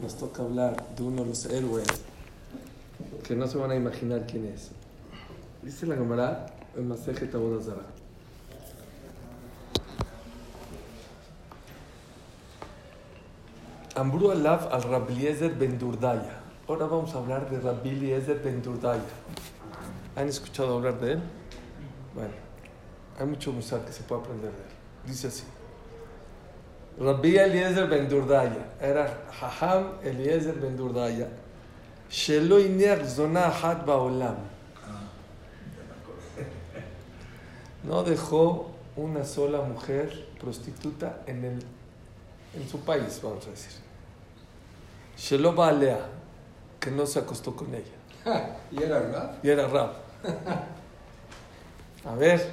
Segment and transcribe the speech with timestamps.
[0.00, 1.86] nos toca hablar de uno de los héroes
[3.24, 4.70] que no se van a imaginar quién es.
[5.62, 7.82] Dice la Gemara en Maseje Tabodazara.
[13.94, 16.40] Ambru Alaf al Rabliezer Ben Durdaya.
[16.66, 19.02] Ahora vamos a hablar de Rabliezer Ben Durdaya.
[20.16, 21.22] ¿Han escuchado hablar de él?
[22.14, 22.32] Bueno,
[23.18, 24.74] hay mucho musar que se puede aprender de él.
[25.06, 25.44] Dice así.
[26.99, 28.65] Rabbi Eliezer Ben Durdaya.
[28.79, 29.07] Era
[29.41, 31.27] Haham Eliezer Ben Durdaya.
[32.09, 34.35] שלא הניח זונה אחת בעולם.
[37.87, 41.59] No dejó una sola mujer prostituta en, el,
[42.55, 43.73] en su país, vamos a decir.
[45.17, 45.99] Shelo Baalea,
[46.79, 47.95] que no se acostó con ella.
[48.71, 49.35] ¿Y era verdad?
[49.43, 49.93] Y era rap.
[52.05, 52.51] A ver.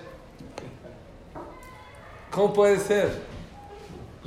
[2.30, 3.10] ¿Cómo puede ser?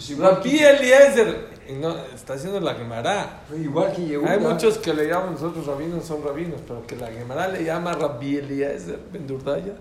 [0.06, 1.48] Pues Rabbi Eliezer.
[1.68, 3.42] y no, está haciendo la Gemara.
[3.50, 4.30] que, igual que Yehuda.
[4.30, 7.92] Hay muchos que le llaman nosotros rabinos, son rabinos, pero que la Gemara le llama
[7.92, 9.74] Rabbi Eliezer Ben Durdaya.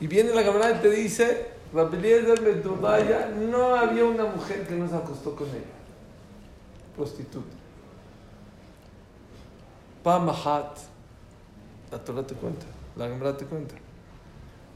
[0.00, 4.68] Y viene la Gemara y te dice, Rabbi Eliezer Ben Durdaya, no había una mujer
[4.68, 5.62] que no se acostó con ella.
[6.94, 7.56] Prostituta.
[10.04, 10.78] Pamahat,
[11.90, 13.74] la Torah te cuenta, la Gemara te cuenta.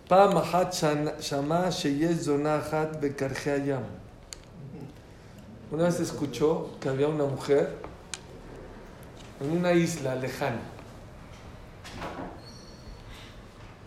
[0.08, 0.72] Pamahat
[1.20, 3.84] shama sheyez zonahat bekarje ayam.
[5.70, 7.76] Una vez escuchó que había una mujer
[9.40, 10.60] en una isla lejana.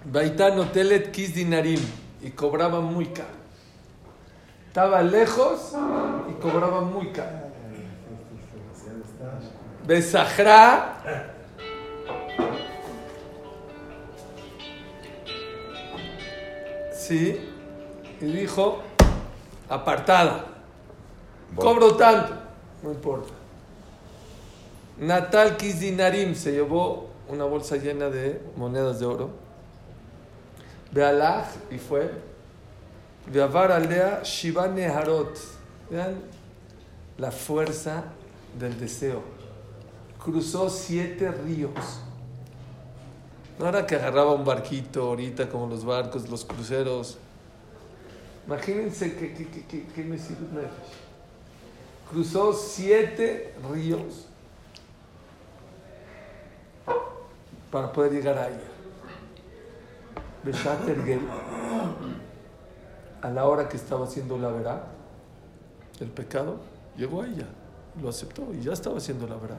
[0.04, 1.80] Baitán Hotelet Kis Dinarim
[2.22, 3.40] y cobraba muy caro.
[4.68, 5.74] Estaba lejos
[6.30, 7.50] y cobraba muy caro.
[9.88, 11.34] Besajra.
[16.94, 17.40] Sí,
[18.20, 18.84] y dijo,
[19.70, 20.49] apartada.
[21.56, 22.34] Cobro tanto.
[22.84, 23.34] No importa.
[24.98, 29.30] Natal Kizdinarim se llevó una bolsa llena de monedas de oro.
[30.92, 32.12] Bealaj y fue.
[33.28, 35.38] Beavar aldea Shiva Neharot.
[35.90, 36.16] Vean
[37.18, 38.04] la fuerza
[38.58, 39.22] del deseo.
[40.24, 42.02] Cruzó siete ríos.
[43.58, 47.18] No era que agarraba un barquito ahorita como los barcos, los cruceros.
[48.48, 51.09] Imagínense que, que, que, que, que Mesirut Nefesh
[52.10, 54.26] cruzó siete ríos
[57.72, 58.60] para poder llegar a ella.
[60.44, 61.22] Beshat Ergel,
[63.22, 64.84] a la hora que estaba haciendo la verá,
[66.00, 66.58] el pecado,
[66.98, 67.48] llegó a ella,
[68.02, 69.58] lo aceptó y ya estaba haciendo la verá.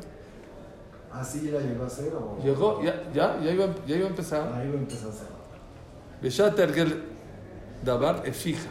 [1.12, 2.38] ¿Así la llegó a hacer o...?
[2.42, 4.52] Llegó, ya, ya, ya, iba, ya iba a empezar.
[4.54, 5.26] Ahí empezó a hacer.
[6.22, 7.04] Beshat Ergel
[7.84, 8.68] Dabar es fija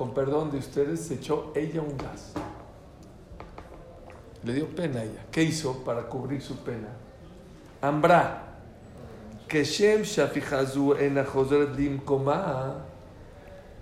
[0.00, 2.32] Con perdón de ustedes, se echó ella un gas.
[4.44, 5.24] Le dio pena a ella.
[5.30, 6.88] ¿Qué hizo para cubrir su pena?
[7.82, 8.42] Ambra.
[9.48, 10.60] כשם שהפיכה
[10.98, 12.72] אינה חוזרת למקומה,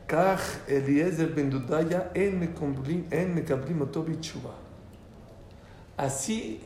[0.08, 4.50] כך אליעזר בן דודיה אין מקבלים, אין מקבלים אותו בתשובה.
[5.97, 6.60] Así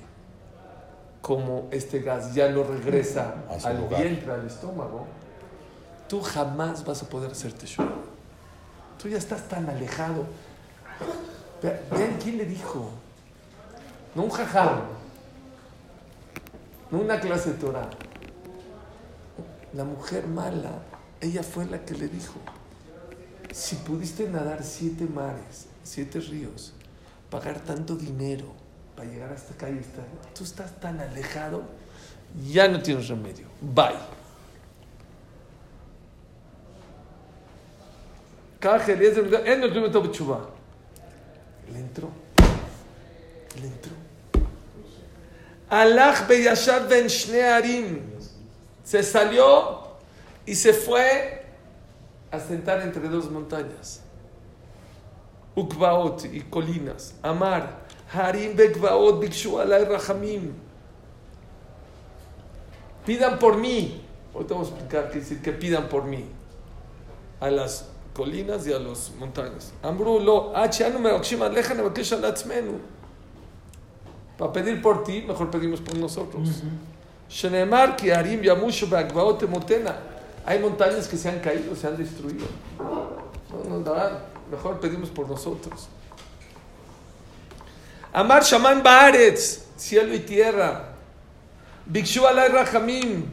[1.20, 4.00] como este gas ya no regresa A su al lugar.
[4.02, 5.06] vientre, al estómago,
[6.08, 7.92] tú jamás vas a poder hacerte teshuva.
[9.03, 10.25] Tú ya estás tan alejado.
[11.61, 12.89] Ve- Vean quién le dijo.
[14.15, 14.79] No un jajam.
[16.89, 17.89] No una clase de Torah.
[19.73, 20.71] La mujer mala,
[21.19, 22.35] ella fue la que le dijo.
[23.51, 26.71] Si pudiste nadar siete mares, siete ríos,
[27.29, 28.45] pagar tanto dinero
[28.95, 31.63] para llegar hasta acá y estar, tú estás tan alejado,
[32.49, 33.47] ya no tienes remedio.
[33.61, 33.97] Bye.
[38.65, 39.63] Eliezer, él
[41.75, 42.09] entró.
[43.61, 43.91] Le entró.
[45.69, 48.01] Alach beyashad ben shnearim.
[48.83, 49.81] Se salió
[50.45, 51.45] y se fue
[52.31, 54.01] a sentar entre dos montañas.
[55.55, 57.15] Ukvaot y colinas.
[57.21, 57.83] Amar.
[58.11, 60.53] Harim bekvaot bikshu alay rahamim.
[63.05, 64.01] Pidan por mí.
[64.33, 66.25] Ahorita vamos a explicar qué decir que pidan por mí.
[67.39, 69.73] A las colinas y a las montañas.
[69.81, 70.69] Ambrulo, ah,
[74.37, 76.63] para pedir por ti, mejor pedimos por nosotros.
[77.29, 78.41] Shenemar, que Harim,
[80.45, 82.45] Hay montañas que se han caído, se han destruido.
[84.51, 85.87] Mejor pedimos por nosotros.
[88.11, 90.89] Amar Shaman Baaretz, cielo y tierra.
[91.85, 93.25] Bikshu Alay Rahamim,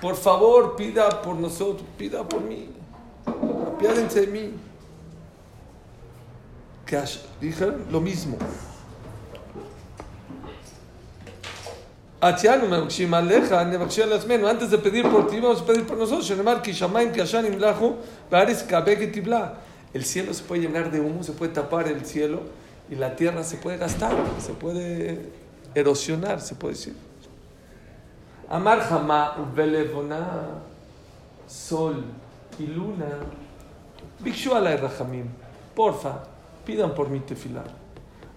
[0.00, 2.68] por favor, pida por nosotros, pida por mí
[3.80, 4.52] apiádense de mí.
[6.84, 7.02] Que
[7.40, 8.36] dijeron lo mismo.
[12.20, 12.42] Antes
[14.70, 16.30] de pedir por ti, vamos a pedir por nosotros.
[19.92, 22.42] El cielo se puede llenar de humo, se puede tapar el cielo
[22.90, 25.32] y la tierra se puede gastar, se puede
[25.74, 26.94] erosionar, se puede decir.
[28.48, 30.60] Amar Hamá, Belevona,
[31.46, 32.04] Sol
[32.58, 33.06] y Luna
[34.22, 35.28] Bikshu alay Rahamim,
[35.74, 36.22] porfa,
[36.64, 37.64] pidan por mi tefilá.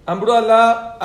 [0.06, 0.98] Ambro Alá,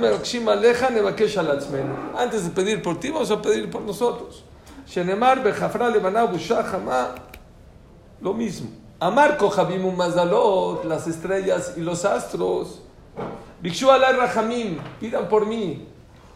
[0.00, 1.92] Merakshim Aleja Nevakesh al Atzmenu.
[2.16, 4.44] Antes de pedir por ti, vamos a pedir por nosotros.
[4.86, 7.14] Shenemar Bejafra Levaná Busha Jama,
[8.22, 8.70] lo mismo.
[8.98, 12.80] Amar Kohabim Mazalot, las estrellas y los astros.
[13.60, 15.86] Bikshu alay Rahamim, pidan por mí.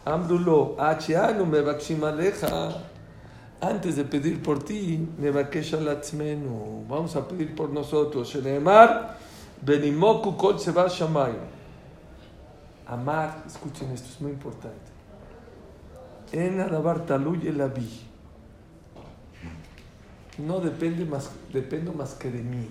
[0.05, 2.69] Amrulo, Achianu Mevakshim Aleja.
[3.61, 5.07] Antes de pedir por ti.
[6.89, 8.37] Vamos a pedir por nosotros.
[9.61, 10.57] Benimoku Kol.
[12.87, 14.75] Amar, escuchen esto, es muy importante.
[16.31, 18.01] En Adabar Taluy el Abi.
[20.37, 22.67] No depende más, dependo más que de mí.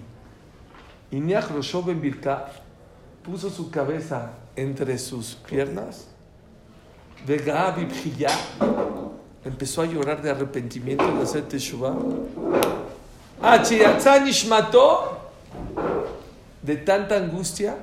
[1.10, 2.46] Y Niach Rosho Ben Birka
[3.22, 6.08] puso su cabeza entre sus piernas.
[7.26, 7.74] Vega
[9.44, 11.94] empezó a llorar de arrepentimiento de hacer Teshuvah.
[14.24, 15.18] Nishmato
[16.62, 17.76] de tanta angustia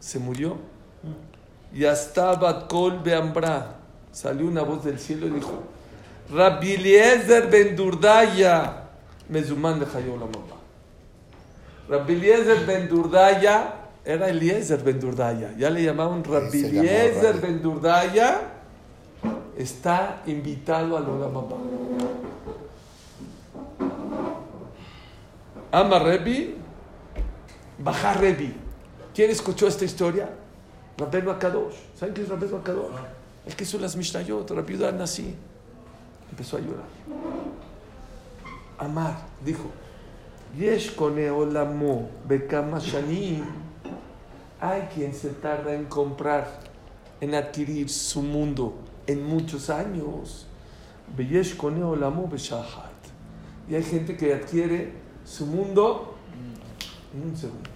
[0.00, 0.56] se murió.
[1.72, 3.76] Y hasta Batkol Beambra
[4.10, 5.62] salió una voz del cielo y dijo:
[6.32, 8.84] Rabbi Eliezer ben Durdaya,
[9.28, 10.56] Mezuman de Hayolamaba.
[11.88, 13.74] Rabbi Eliezer ben Durdaya
[14.04, 15.52] era Eliezer ben Durdaya.
[15.58, 18.57] Ya le llamaban Rabbi Eliezer ben Durdaya.
[19.58, 21.56] Está invitado al Olamaba.
[25.72, 26.54] Ama Rebi,
[27.76, 28.54] Baja Rebi.
[29.12, 30.30] ¿Quién escuchó esta historia?
[30.96, 31.74] Rabbeinu Akadosh.
[31.96, 32.92] ¿Saben qué es Rabbeinu Akadosh?
[33.46, 35.34] El que hizo las Mishnayot, Rabbi Nasi.
[36.30, 36.86] Empezó a llorar.
[38.78, 39.64] Amar, dijo,
[40.56, 42.10] Yesh kone olamo.
[44.60, 46.60] Hay quien se tarda en comprar,
[47.20, 50.46] en adquirir su mundo en muchos años.
[53.68, 54.92] Y hay gente que adquiere
[55.24, 56.14] su mundo
[57.12, 57.70] en un segundo.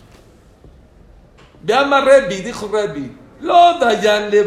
[1.63, 4.45] Veama Rebbi, dijo Rebbi, lo dayan le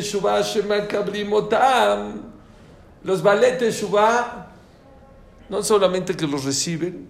[0.00, 2.22] shemakablim otam.
[3.04, 4.48] Los balete shuvah,
[5.48, 7.08] no solamente que los reciben,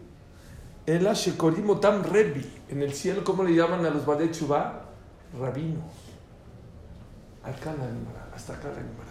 [0.87, 2.47] el shekorim otam Rebbi.
[2.69, 4.83] En el cielo, ¿cómo le llaman a los balete shuvah?
[5.39, 5.83] Rabinos.
[7.43, 7.89] Acá la
[8.35, 9.08] hasta acá la.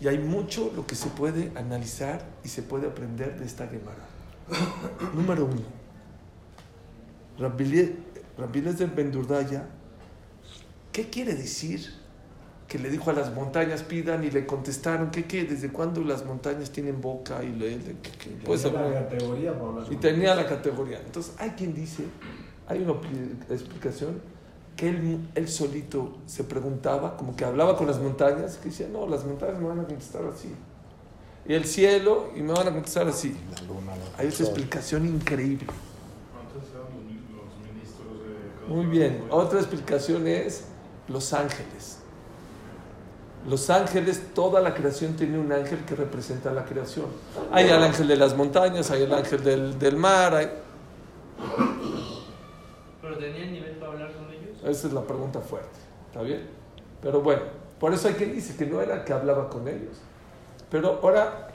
[0.00, 4.04] Y hay mucho lo que se puede analizar y se puede aprender de esta Gemara.
[5.14, 5.62] Número uno.
[7.38, 7.96] Rabbi Elie-
[8.38, 9.66] Rabbi Eliezer Ben Durdaya,
[10.92, 11.94] ¿qué quiere decir?
[12.68, 15.44] Que le dijo a las montañas pidan y le contestaron, ¿qué qué?
[15.44, 17.42] ¿Desde cuándo las montañas tienen boca?
[17.44, 18.30] Y le, le- ¿qué- qué?
[18.44, 19.54] Puedes Tenía la categoría
[19.90, 21.00] Y tenía la categoría.
[21.00, 22.04] Entonces, hay quien dice,
[22.66, 22.94] hay una
[23.50, 24.20] explicación,
[24.76, 29.06] que él, él solito se preguntaba, como que hablaba con las montañas, que decía, no,
[29.06, 30.52] las montañas me van a contestar así.
[31.48, 33.34] Y el cielo, y me van a contestar así.
[33.54, 35.66] La luna, la- Hay otra explicación increíble.
[36.32, 39.24] ¿Cuántos eran los mi- los ministros de cada Muy bien.
[39.30, 40.64] Otra explicación es
[41.08, 41.98] los ángeles.
[43.48, 47.06] Los ángeles, toda la creación tiene un ángel que representa la creación.
[47.52, 50.34] Hay el ángel de las montañas, hay el ángel del, del mar.
[50.34, 50.50] hay-
[53.02, 54.46] ¿Pero tenían nivel para hablar con ellos?
[54.66, 55.78] Esa es la pregunta fuerte.
[56.08, 56.46] ¿Está bien?
[57.00, 57.42] Pero bueno,
[57.78, 59.96] por eso hay quien dice que no era que hablaba con ellos.
[60.70, 61.50] Pero ahora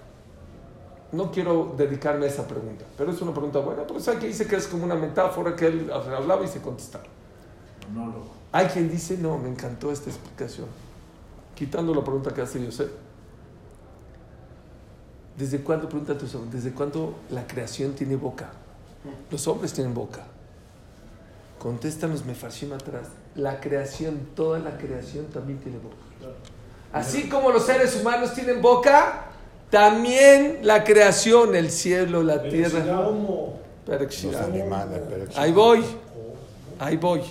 [1.12, 2.86] no quiero dedicarme a esa pregunta.
[2.98, 3.86] Pero es una pregunta buena.
[3.86, 6.62] Por eso hay quien dice que es como una metáfora que él hablaba y se
[6.62, 7.04] contestaba.
[7.92, 8.32] Monólogo.
[8.54, 10.68] Hay quien dice, no, me encantó esta explicación.
[11.54, 12.90] Quitando la pregunta que hace Yosef.
[15.38, 16.14] ¿Desde cuándo, pregunta
[16.52, 18.52] desde cuándo la creación tiene boca?
[19.30, 20.24] Los hombres tienen boca.
[21.62, 23.10] Contestan los mefarshim atrás.
[23.36, 25.96] La creación, toda la creación también tiene boca.
[26.92, 29.26] Así como los seres humanos tienen boca,
[29.70, 32.84] también la creación, el cielo, la tierra.
[33.86, 35.84] Los animales, pero Ahí voy,
[36.80, 37.22] ahí voy.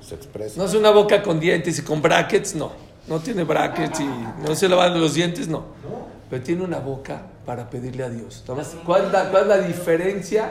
[0.00, 0.58] se expresa.
[0.58, 2.72] No es una boca con dientes y con brackets, no.
[3.06, 4.08] No tiene brackets y
[4.44, 5.66] no se lavan los dientes, no.
[6.28, 8.42] Pero tiene una boca para pedirle a Dios.
[8.44, 10.50] Tomás, ¿Cuál, es la, cuál es la diferencia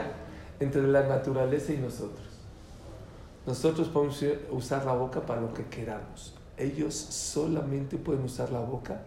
[0.60, 2.25] entre la naturaleza y nosotros?
[3.46, 6.34] Nosotros podemos usar la boca para lo que queramos.
[6.58, 9.02] Ellos solamente pueden usar la boca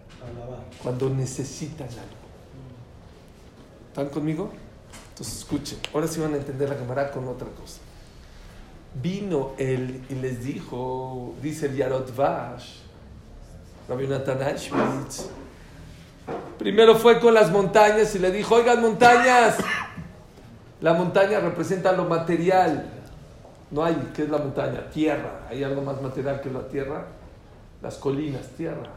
[0.81, 2.19] cuando necesitan algo.
[3.89, 4.50] ¿Están conmigo?
[5.10, 5.79] Entonces escuchen.
[5.93, 7.79] Ahora sí van a entender la cámara con otra cosa.
[9.01, 12.77] Vino él y les dijo, dice el Yarot Vash,
[13.88, 15.29] Rabbi Natan Auschwitz,
[16.58, 19.58] primero fue con las montañas y le dijo, oigan montañas,
[20.81, 22.99] la montaña representa lo material,
[23.72, 24.90] no hay, ¿qué es la montaña?
[24.90, 27.06] Tierra, ¿hay algo más material que la tierra?
[27.82, 28.92] Las colinas, tierra.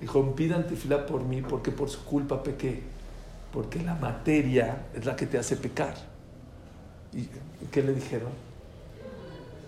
[0.00, 2.82] Dijo, pidan tefilá por mí porque por su culpa pequé,
[3.52, 5.94] porque la materia es la que te hace pecar.
[7.12, 7.26] ¿Y
[7.70, 8.30] qué le dijeron?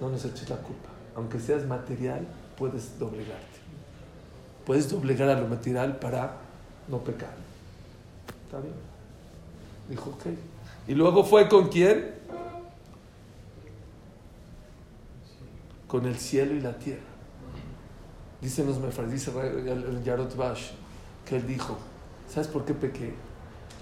[0.01, 0.89] No nos eches la culpa.
[1.17, 3.59] Aunque seas material, puedes doblegarte.
[4.65, 6.37] Puedes doblegar a lo material para
[6.89, 7.35] no pecar.
[8.47, 8.75] ¿Está bien?
[9.89, 10.27] Dijo, ok.
[10.87, 12.20] Y luego fue con quién?
[15.91, 17.01] Con el cielo y la tierra.
[18.41, 19.33] Dicen los mefras, dice
[20.05, 20.71] Yarot Bash,
[21.27, 21.77] que él dijo,
[22.29, 23.13] ¿sabes por qué pequé?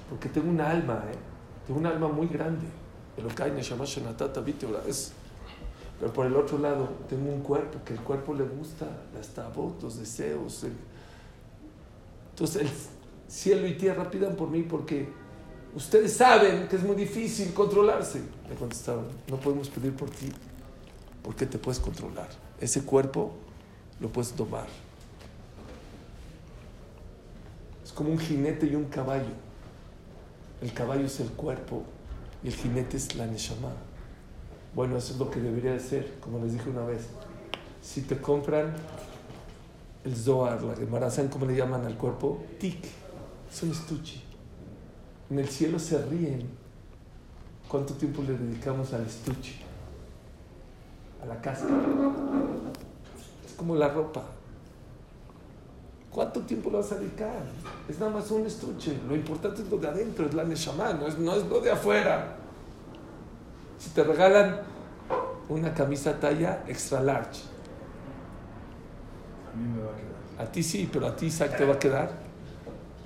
[0.08, 1.16] Porque tengo un alma, ¿eh?
[1.66, 2.66] Tengo un alma muy grande.
[6.00, 9.80] Pero por el otro lado, tengo un cuerpo que el cuerpo le gusta, las tabot,
[9.82, 10.64] deseos.
[10.64, 10.72] el-
[12.30, 12.68] Entonces, el
[13.28, 15.08] cielo y tierra pidan por mí porque
[15.74, 18.22] ustedes saben que es muy difícil controlarse.
[18.48, 20.32] Le contestaron, no podemos pedir por ti
[21.28, 22.26] porque te puedes controlar.
[22.58, 23.32] Ese cuerpo
[24.00, 24.66] lo puedes domar.
[27.84, 29.28] Es como un jinete y un caballo.
[30.62, 31.82] El caballo es el cuerpo
[32.42, 33.72] y el jinete es la neshama.
[34.74, 37.02] Bueno, eso es lo que debería de ser, como les dije una vez.
[37.82, 38.72] Si te compran
[40.06, 42.42] el Zohar, la Gemara, ¿saben cómo le llaman al cuerpo?
[42.58, 44.22] Es un estuche.
[45.28, 46.48] En el cielo se ríen.
[47.68, 49.67] ¿Cuánto tiempo le dedicamos al estuche?
[51.22, 51.74] A la cáscara.
[53.46, 54.22] Es como la ropa.
[56.10, 57.42] ¿Cuánto tiempo lo vas a dedicar?
[57.88, 58.98] Es nada más un estuche.
[59.08, 61.70] Lo importante es lo de adentro, es la neshama, no es, no es lo de
[61.70, 62.36] afuera.
[63.78, 64.60] Si te regalan
[65.48, 67.42] una camisa talla extra large,
[69.52, 70.48] A mí me va a quedar.
[70.48, 72.10] a ti sí, pero a ti Isaac te va a quedar.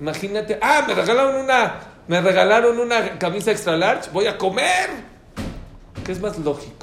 [0.00, 4.90] Imagínate, ah, me regalaron una, me regalaron una camisa extra large, voy a comer.
[6.04, 6.81] ¿Qué es más lógico?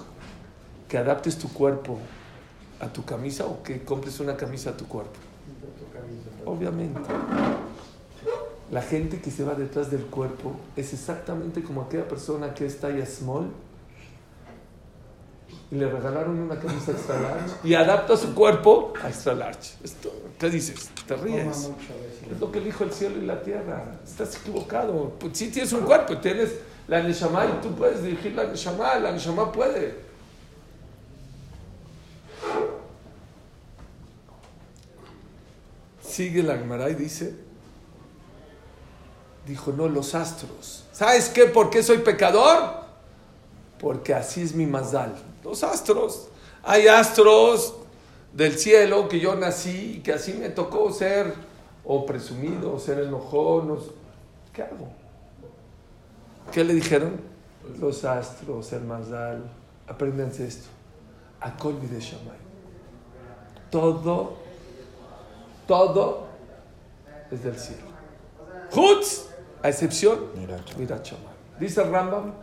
[0.89, 1.99] ¿Que adaptes tu cuerpo
[2.79, 5.19] a tu camisa o que compres una camisa a tu cuerpo?
[6.45, 6.99] Obviamente.
[8.71, 12.79] La gente que se va detrás del cuerpo es exactamente como aquella persona que es
[12.79, 13.51] talla small
[15.71, 19.75] y le regalaron una camisa extra large y adapta su cuerpo a extra large.
[19.83, 20.89] Esto, ¿Qué dices?
[21.07, 21.69] Te ríes.
[22.31, 23.99] Es lo que dijo el cielo y la tierra.
[24.03, 25.13] Estás equivocado.
[25.19, 26.55] Pues sí tienes un cuerpo, tienes
[26.87, 28.97] la neshama y tú puedes dirigir la neshama.
[28.97, 30.08] La neshama puede.
[36.19, 37.33] Sigue la Gemara y dice,
[39.47, 40.83] dijo, no, los astros.
[40.91, 41.45] ¿Sabes qué?
[41.45, 42.73] ¿Por qué soy pecador?
[43.79, 45.15] Porque así es mi mazal.
[45.45, 46.27] Los astros.
[46.61, 47.73] Hay astros
[48.33, 51.33] del cielo que yo nací y que así me tocó ser
[51.85, 53.79] o presumido, o ser enojón.
[54.51, 54.89] ¿Qué hago?
[56.51, 57.13] ¿Qué le dijeron?
[57.79, 59.49] Los astros, el mazal.
[59.87, 60.67] Apréndanse esto.
[61.39, 62.39] Akol de Shamay.
[63.71, 64.48] Todo,
[65.69, 66.25] todo
[67.29, 67.83] es del cielo.
[68.75, 69.27] Hutz,
[69.61, 71.35] a excepción Mira, Shamay.
[71.59, 72.33] Dice Rambam,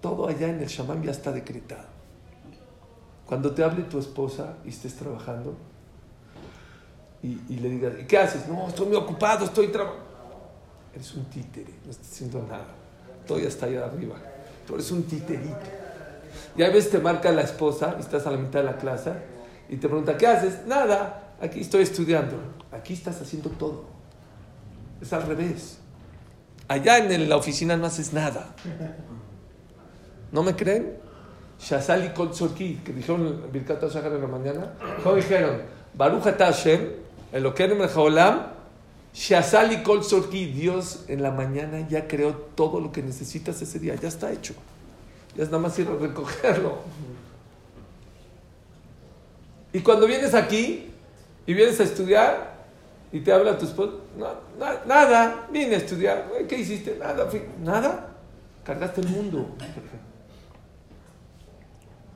[0.00, 1.84] todo allá en el Shamam ya está decretado.
[3.24, 5.54] Cuando te hable tu esposa y estés trabajando
[7.22, 8.48] y, y le digas, ¿y qué haces?
[8.48, 10.02] No, estoy muy ocupado, estoy trabajando.
[10.92, 12.66] Eres un títere, no estás haciendo nada.
[13.28, 14.16] Todo ya está allá arriba.
[14.66, 15.56] Tú eres un titerito.
[16.56, 19.12] Y a veces te marca la esposa y estás a la mitad de la clase
[19.68, 20.66] y te pregunta, ¿qué haces?
[20.66, 22.36] Nada, aquí estoy estudiando.
[22.70, 23.84] Aquí estás haciendo todo.
[25.00, 25.78] Es al revés.
[26.68, 28.54] Allá en la oficina no haces nada.
[30.30, 30.96] ¿No me creen?
[31.60, 34.72] Shazali Kol Tzorki, que dijeron en en la mañana,
[35.02, 35.62] ¿cómo dijeron?
[35.94, 36.88] Baruch Hashem,
[37.32, 38.46] Elokeinu Melech Haolam,
[39.14, 43.94] Shazali Kol Tzorki, Dios en la mañana ya creó todo lo que necesitas ese día,
[43.94, 44.54] ya está hecho.
[45.36, 46.78] Ya es nada más ir a recogerlo.
[49.72, 50.91] Y cuando vienes aquí
[51.46, 52.52] y vienes a estudiar
[53.12, 54.26] y te habla tu esposo, no,
[54.58, 56.96] na- nada, vine a estudiar, ¿qué hiciste?
[56.98, 58.08] Nada, fui- nada,
[58.64, 59.54] cargaste el mundo.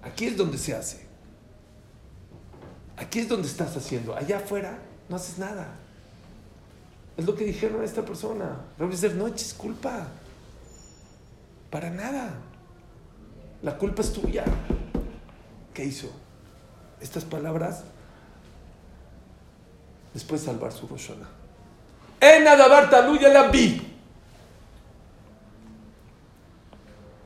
[0.02, 1.06] Aquí es donde se hace.
[2.96, 4.14] Aquí es donde estás haciendo.
[4.16, 4.78] Allá afuera
[5.08, 5.66] no haces nada.
[7.16, 8.60] Es lo que dijeron a esta persona.
[8.78, 10.06] No eches culpa.
[11.70, 12.34] Para nada.
[13.62, 14.44] La culpa es tuya.
[15.74, 16.10] ¿Qué hizo?
[17.00, 17.82] Estas palabras
[20.16, 21.28] después salvar su Roshana.
[22.18, 23.86] En Adabar Taluya la vi.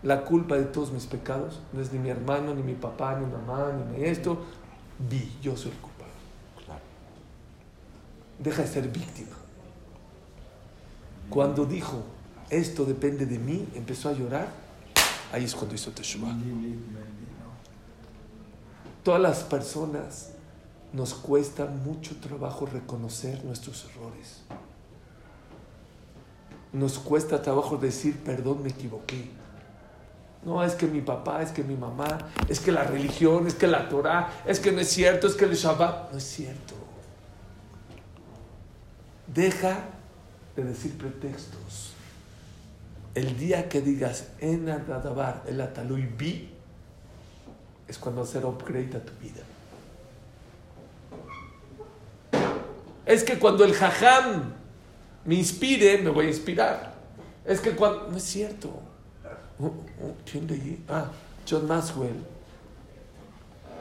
[0.02, 3.26] la culpa de todos mis pecados no es ni mi hermano, ni mi papá, ni
[3.26, 4.38] mi mamá, ni mi esto.
[4.98, 6.12] Vi, yo soy el culpable.
[6.64, 6.80] Claro.
[8.38, 9.36] Deja de ser víctima.
[11.28, 12.02] Cuando dijo,
[12.48, 14.48] esto depende de mí, empezó a llorar,
[15.32, 16.34] ahí es cuando hizo Teshuvah.
[19.04, 20.32] Todas las personas
[20.92, 24.42] nos cuesta mucho trabajo reconocer nuestros errores.
[26.72, 29.30] Nos cuesta trabajo decir, perdón, me equivoqué.
[30.44, 32.18] No, es que mi papá, es que mi mamá,
[32.48, 35.44] es que la religión, es que la Torah, es que no es cierto, es que
[35.44, 36.12] el Shabbat.
[36.12, 36.74] No es cierto.
[39.26, 39.84] Deja
[40.56, 41.92] de decir pretextos.
[43.14, 46.50] El día que digas en Adadabar, el Atalui vi,
[47.86, 49.42] es cuando hacer upgrade a tu vida.
[53.10, 54.52] Es que cuando el jajam
[55.24, 56.94] me inspire, me voy a inspirar.
[57.44, 58.08] Es que cuando.
[58.08, 58.68] No es cierto.
[59.58, 60.82] Oh, oh, ¿Quién leí?
[60.88, 61.06] Ah,
[61.48, 62.14] John Maxwell.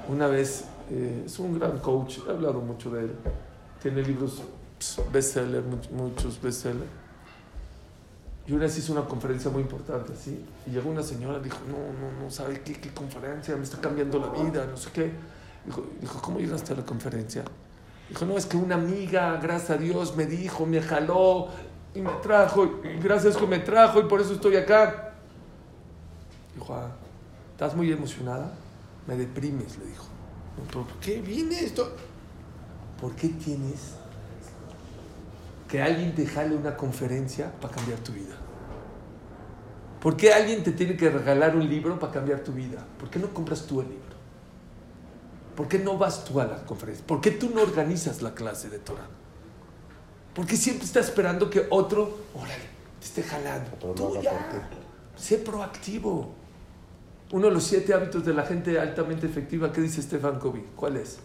[0.07, 3.11] Una vez, eh, es un gran coach, he hablado mucho de él.
[3.81, 4.41] Tiene libros
[4.79, 6.89] pss, bestseller, much- muchos bestsellers.
[8.47, 10.43] Y una vez hizo una conferencia muy importante, ¿sí?
[10.65, 13.55] Y llegó una señora dijo, no, no, no, ¿sabe qué, conferencia?
[13.55, 15.11] Me está cambiando la vida, no sé qué.
[16.01, 17.43] Dijo, ¿cómo llegaste a la conferencia?
[18.09, 21.49] Dijo, no, es que una amiga, gracias a Dios, me dijo, me jaló
[21.93, 25.13] y me trajo, y gracias que me trajo y por eso estoy acá.
[26.55, 26.91] Dijo, ah,
[27.51, 28.51] ¿estás muy emocionada?
[29.07, 30.05] Me deprimes, le dijo.
[30.67, 31.91] ¿Pero por qué viene esto?
[32.99, 33.93] ¿Por qué tienes
[35.67, 38.35] que alguien te jale una conferencia para cambiar tu vida?
[40.01, 42.85] ¿Por qué alguien te tiene que regalar un libro para cambiar tu vida?
[42.99, 44.18] ¿Por qué no compras tú el libro?
[45.59, 47.05] ¿Por qué no vas tú a la conferencia?
[47.05, 49.09] ¿Por qué tú no organizas la clase de Torah?
[50.33, 52.63] ¿Por qué siempre estás esperando que otro, órale,
[52.97, 53.71] te esté jalando?
[53.93, 54.69] Tú ya,
[55.17, 56.31] sé proactivo.
[57.33, 60.63] Uno de los siete hábitos de la gente altamente efectiva, ¿qué dice Stefan Covey?
[60.77, 61.17] ¿Cuál es?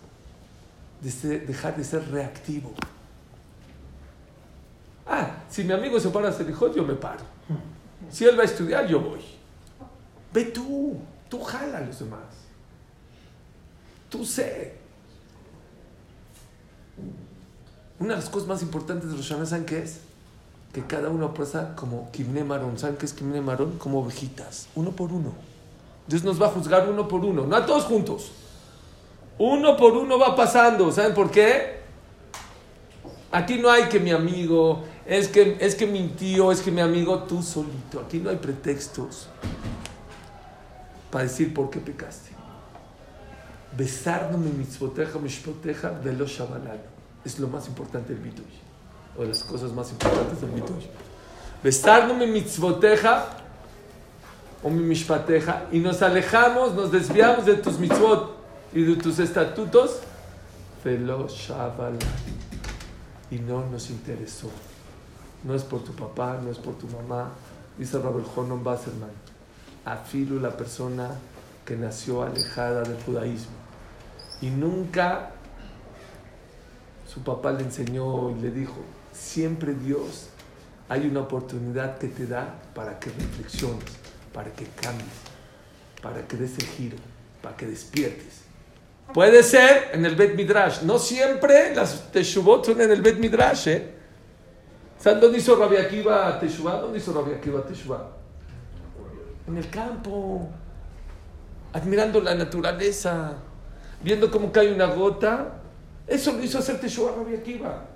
[1.00, 2.74] De dejar de ser reactivo.
[5.06, 7.22] Ah, si mi amigo se para a hacer hijos, yo me paro.
[8.10, 9.20] Si él va a estudiar, yo voy.
[10.32, 12.43] Ve tú, tú jala a los demás.
[14.08, 14.74] Tú sé.
[17.98, 20.00] Una de las cosas más importantes de los Hashanah, ¿saben es?
[20.72, 22.78] Que cada uno pasa como Kimne Marón.
[22.78, 23.78] ¿Saben qué es Kimne Marón?
[23.78, 25.32] Como ovejitas, uno por uno.
[26.06, 28.32] Dios nos va a juzgar uno por uno, no a todos juntos.
[29.38, 30.92] Uno por uno va pasando.
[30.92, 31.80] ¿Saben por qué?
[33.32, 36.80] Aquí no hay que mi amigo, es que, es que mi tío, es que mi
[36.80, 38.00] amigo, tú solito.
[38.00, 39.28] Aquí no hay pretextos
[41.10, 42.33] para decir por qué pecaste.
[43.76, 46.94] Besarnos mi mitzvoteja, mishpoteja, velo shabalano.
[47.24, 48.44] Es lo más importante del bituy.
[49.18, 50.86] O las cosas más importantes del bituy.
[51.62, 53.26] Besarnos mi mitzvoteja
[54.62, 58.36] o mi mishpateja y nos alejamos, nos desviamos de tus mitzvot
[58.72, 59.98] y de tus estatutos.
[60.84, 61.98] Velo shabalano
[63.30, 64.50] y no nos interesó.
[65.42, 67.30] No es por tu papá, no es por tu mamá.
[67.76, 69.10] Dice Robert Honon Basserman,
[69.84, 71.10] afilu la persona
[71.64, 73.63] que nació alejada del judaísmo
[74.40, 75.30] y nunca
[77.06, 78.76] su papá le enseñó y le dijo,
[79.12, 80.28] siempre Dios
[80.88, 83.84] hay una oportunidad que te da para que reflexiones,
[84.32, 85.08] para que cambies,
[86.02, 86.96] para que des el giro,
[87.40, 88.42] para que despiertes.
[89.12, 90.82] Puede ser en el Bet Midrash.
[90.82, 93.68] No siempre las Teshuvot son en el Bet Midrash.
[93.68, 93.94] ¿eh?
[94.98, 96.80] ¿Saben dónde hizo Rabbi Akiva Teshuvah?
[96.80, 98.10] ¿Dónde hizo Akiva Teshuvah?
[99.46, 100.48] En el campo.
[101.74, 103.34] Admirando la naturaleza.
[104.04, 105.60] Viendo cómo cae una gota.
[106.06, 107.86] Eso lo hizo hacer Teshuvah Rabbi Akiva.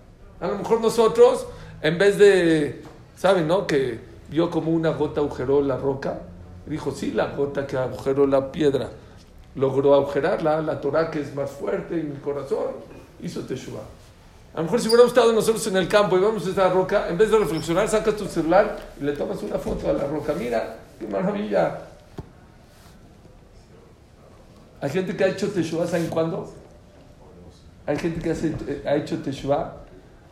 [0.40, 1.46] A lo mejor nosotros,
[1.82, 2.82] en vez de,
[3.16, 3.66] ¿saben, no?
[3.66, 6.20] Que vio como una gota agujeró la roca.
[6.64, 8.88] Dijo, sí, la gota que agujeró la piedra
[9.54, 12.68] logró agujerarla, la Torah que es más fuerte en mi corazón,
[13.20, 13.82] hizo Teshuvah.
[14.54, 17.18] A lo mejor si hubiéramos estado nosotros en el campo y vemos esa roca, en
[17.18, 20.32] vez de reflexionar, sacas tu celular y le tomas una foto a la roca.
[20.32, 21.78] Mira, qué maravilla.
[24.80, 26.52] Hay gente que ha hecho Teshuvah, ¿saben cuándo?
[27.86, 29.76] Hay gente que hace- eh, ha hecho Teshuvah.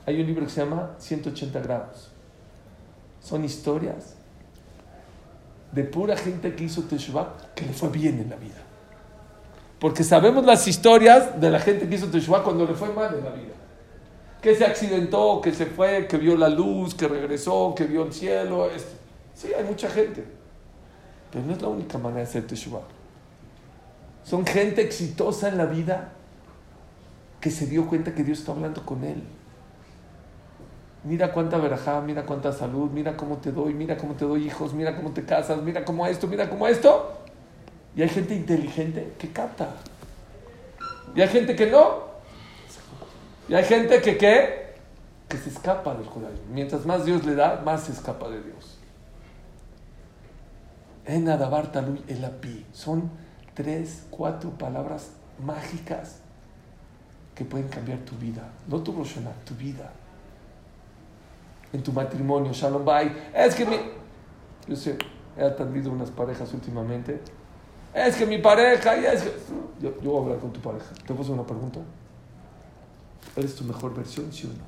[0.06, 2.10] Hay un libro que se llama 180 grados.
[3.20, 4.14] Son historias
[5.72, 8.54] de pura gente que hizo Teshuvah que le fue bien en la vida.
[9.80, 13.24] Porque sabemos las historias de la gente que hizo Teshuvah cuando le fue mal en
[13.24, 13.54] la vida.
[14.40, 18.12] Que se accidentó, que se fue, que vio la luz, que regresó, que vio el
[18.12, 18.70] cielo.
[18.70, 18.86] es-
[19.34, 20.24] Sí, hay mucha gente.
[21.32, 22.82] Pero no es la única manera de hacer Teshuvah.
[24.26, 26.08] Son gente exitosa en la vida
[27.40, 29.22] que se dio cuenta que Dios está hablando con él.
[31.04, 34.74] Mira cuánta verajá, mira cuánta salud, mira cómo te doy, mira cómo te doy hijos,
[34.74, 37.20] mira cómo te casas, mira cómo esto, mira cómo esto.
[37.94, 39.68] Y hay gente inteligente que capta.
[41.14, 42.06] Y hay gente que no.
[43.48, 44.74] Y hay gente que ¿qué?
[45.28, 46.46] Que se escapa del judaísmo.
[46.50, 48.76] Mientras más Dios le da, más se escapa de Dios.
[51.04, 52.66] En Adabar Talui el api.
[52.72, 53.24] Son
[53.56, 55.10] tres, cuatro palabras
[55.44, 56.18] mágicas
[57.34, 58.48] que pueden cambiar tu vida.
[58.68, 59.90] No tu Rosh Hashanah, tu vida.
[61.72, 63.30] En tu matrimonio, Shalom Bay.
[63.34, 63.76] Es que mi.
[64.68, 64.96] Yo sé,
[65.36, 67.20] he atendido unas parejas últimamente.
[67.92, 68.96] Es que mi pareja.
[68.96, 69.32] y es que-
[69.80, 70.86] Yo, yo voy a hablar con tu pareja.
[71.06, 71.80] ¿Te puedo una pregunta?
[73.34, 74.64] ¿Eres tu mejor versión, sí o no?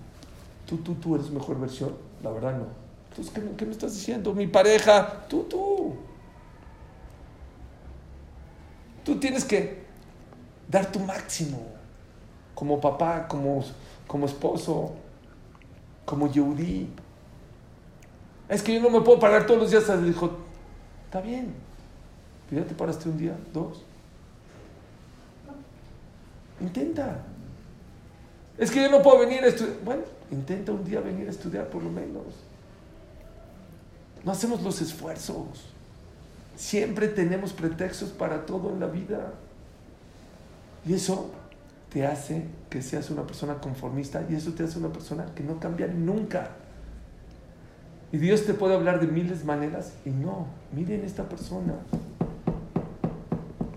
[0.67, 1.95] ¿Tú, tú, tú eres mejor versión?
[2.23, 2.67] La verdad no.
[3.11, 4.35] Entonces, ¿qué, qué me estás diciendo?
[4.35, 5.25] Mi pareja.
[5.29, 5.97] Tú, tú.
[9.09, 9.85] Tú tienes que
[10.69, 11.67] dar tu máximo.
[12.55, 13.65] Como papá, como,
[14.07, 14.93] como esposo,
[16.05, 16.91] como Yehudi.
[18.51, 19.89] Es que yo no me puedo parar todos los días.
[19.89, 20.31] Le dijo,
[21.07, 21.55] está bien.
[22.51, 23.83] Ya te paraste un día, dos.
[26.61, 27.23] Intenta.
[28.59, 29.77] Es que yo no puedo venir a estudiar.
[29.87, 32.27] Bueno, intenta un día venir a estudiar por lo menos.
[34.23, 35.78] No hacemos los esfuerzos.
[36.59, 39.33] Siempre tenemos pretextos para todo en la vida.
[40.85, 41.31] Y eso
[41.89, 45.61] te hace que seas una persona conformista y eso te hace una persona que no
[45.61, 46.51] cambia nunca.
[48.11, 50.49] Y Dios te puede hablar de miles de maneras y no.
[50.73, 51.75] Miren esta persona.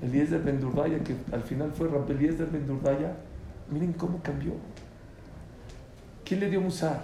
[0.02, 3.16] Eliezer Ben Durdaya, que al final fue Rabbi Eliezer Ben Durdaya,
[3.70, 4.54] miren cómo cambió.
[6.26, 7.04] ¿Quién le dio musar?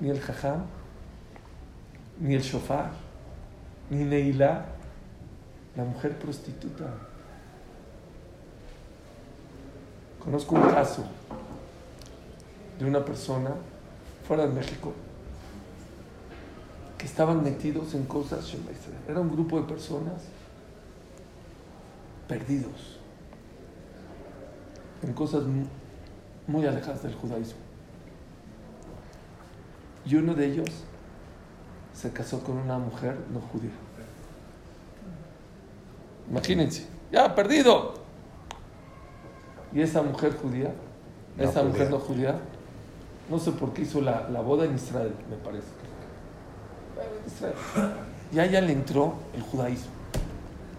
[0.00, 0.64] Ni el jajam,
[2.20, 2.90] ni el shofar,
[3.88, 4.66] ni Neila,
[5.76, 6.84] la mujer prostituta.
[10.22, 11.04] Conozco un caso
[12.78, 13.50] de una persona
[14.26, 14.92] fuera de México
[16.96, 18.54] que estaban metidos en cosas,
[19.06, 20.22] era un grupo de personas
[22.26, 22.98] perdidos
[25.02, 25.66] en cosas mu-
[26.46, 27.58] muy alejadas del judaísmo.
[30.06, 30.68] Y uno de ellos
[31.92, 33.70] se casó con una mujer no judía.
[36.30, 37.94] Imagínense, ya perdido.
[39.72, 40.72] Y esa mujer judía,
[41.36, 42.36] No esa mujer no judía,
[43.28, 45.66] no sé por qué hizo la, la boda en Israel, me parece.
[47.26, 47.54] Israel.
[48.32, 49.90] Y a ella le entró el judaísmo.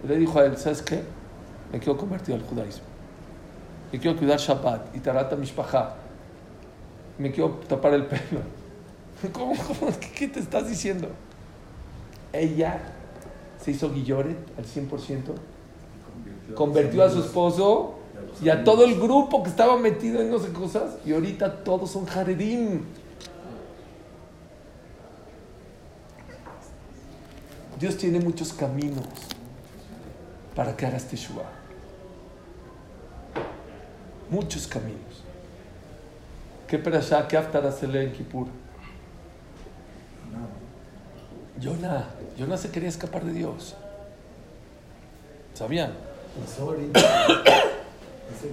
[0.03, 1.03] Y le dijo a él, ¿sabes qué?
[1.71, 2.83] Me quiero convertir al judaísmo.
[3.91, 5.95] Me quiero cuidar Shabbat y Tarata Mishpacha.
[7.17, 8.41] Me quiero tapar el pelo.
[9.31, 9.91] ¿Cómo, cómo?
[9.99, 11.09] ¿Qué, qué te estás diciendo?
[12.33, 12.94] Ella
[13.65, 15.33] se hizo guilloret al 100%,
[16.53, 17.95] convirtió a su esposo
[18.39, 21.89] y a todo el grupo que estaba metido en no sé cosas, y ahorita todos
[21.89, 22.81] son jaredim.
[27.79, 29.07] Dios tiene muchos caminos
[30.53, 31.49] para que hagas Teshuvah.
[34.29, 35.23] Muchos caminos.
[36.67, 38.47] ¿Qué perashá, qué aftara se lee en Kippur?
[41.65, 42.05] Jonah,
[42.37, 43.73] Jonah se quería escapar de Dios.
[45.55, 45.91] ¿Sabían?
[46.45, 46.59] Hace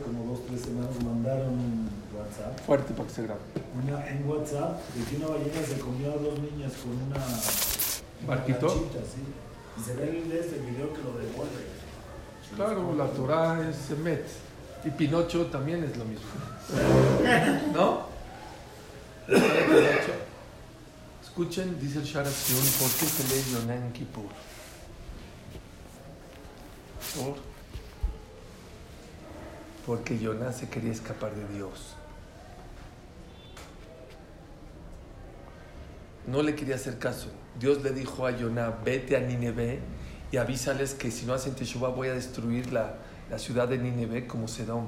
[0.03, 2.59] como dos, tres semanas, mandaron un WhatsApp.
[2.65, 3.41] Fuerte para que se grabe.
[3.83, 7.17] Una, en WhatsApp de que una ballena se comió a dos niñas con una.
[8.27, 8.71] ¿Barquito?
[8.71, 8.87] sí.
[9.79, 11.67] Y se ve el, este video que lo devuelve.
[12.57, 14.27] Claro, la Torah es Emet.
[14.85, 16.25] Y Pinocho también es lo mismo.
[17.75, 18.07] ¿No?
[21.33, 24.29] Escuchen, dice el Sharat Sion, ¿por qué se lee Yonah en Kippur?
[27.17, 27.37] ¿Por?
[29.87, 31.95] Porque Yonah se quería escapar de Dios.
[36.27, 37.29] No le quería hacer caso.
[37.59, 39.81] Dios le dijo a Yonah, vete a Nineveh
[40.33, 42.97] y avísales que si no hacen Teshuvah voy a destruir la,
[43.31, 44.87] la ciudad de Nineveh como Sedón.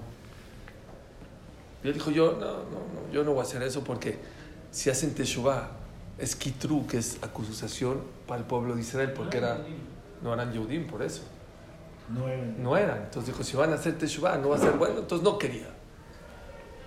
[1.82, 4.18] Y él dijo, yo no, no, no, yo no voy a hacer eso porque
[4.72, 5.83] si hacen Teshuvah
[6.18, 9.58] es Kitru, que es acusación para el pueblo de Israel, porque era,
[10.22, 11.22] no eran Yehudim por eso.
[12.08, 12.62] No eran.
[12.62, 12.98] No eran.
[13.04, 15.68] Entonces dijo, si van a hacer Teshuvah no va a ser bueno, entonces no quería.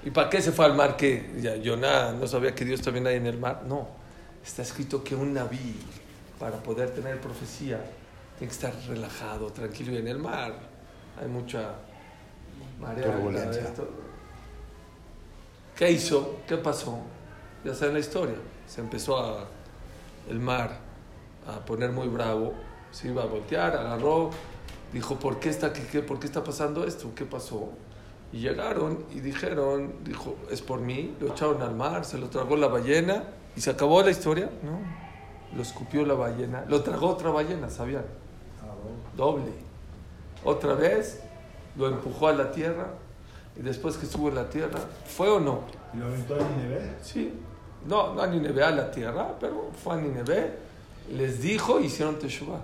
[0.03, 0.95] ¿Y para qué se fue al mar?
[0.95, 3.63] que ya, Yoná no sabía que Dios también hay en el mar.
[3.67, 3.87] No,
[4.45, 5.75] está escrito que un naví,
[6.39, 7.79] para poder tener profecía,
[8.37, 9.91] tiene que estar relajado, tranquilo.
[9.93, 10.53] Y en el mar
[11.19, 11.73] hay mucha
[12.79, 13.11] marea.
[13.11, 13.73] Turbulencia.
[15.75, 16.39] ¿Qué hizo?
[16.47, 16.99] ¿Qué pasó?
[17.63, 18.35] Ya saben la historia.
[18.67, 19.45] Se empezó a,
[20.29, 20.77] el mar
[21.47, 22.53] a poner muy bravo,
[22.91, 24.29] se iba a voltear, agarró,
[24.93, 27.11] dijo, ¿por qué está, qué, qué- ¿por qué está pasando esto?
[27.15, 27.69] ¿Qué pasó?
[28.33, 32.57] Y llegaron y dijeron, dijo, es por mí, lo echaron al mar, se lo tragó
[32.57, 33.23] la ballena
[33.55, 34.49] y se acabó la historia.
[34.63, 34.79] No,
[35.55, 38.03] lo escupió la ballena, lo tragó otra ballena, ¿sabían?
[38.61, 38.73] Ah.
[39.15, 39.51] Doble.
[40.43, 41.21] Otra vez
[41.77, 42.87] lo empujó a la tierra
[43.55, 45.61] y después que estuvo en la tierra, ¿fue o no?
[45.93, 46.95] ¿Y lo aventó a Nineveh?
[47.01, 47.33] Sí.
[47.87, 50.51] No, no a Nineveh, a la tierra, pero fue a Nineveh,
[51.15, 52.61] les dijo hicieron Teshuvah.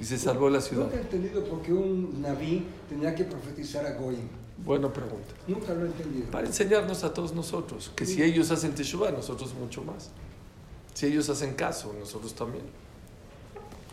[0.00, 0.84] Y se salvó la ciudad.
[0.84, 4.28] Nunca he entendido por qué un naví tenía que profetizar a Goyim.
[4.64, 5.34] Buena pregunta.
[5.46, 6.30] Nunca lo he entendido.
[6.30, 10.10] Para enseñarnos a todos nosotros que si ellos hacen Teshuvah, nosotros mucho más.
[10.94, 12.64] Si ellos hacen caso, nosotros también.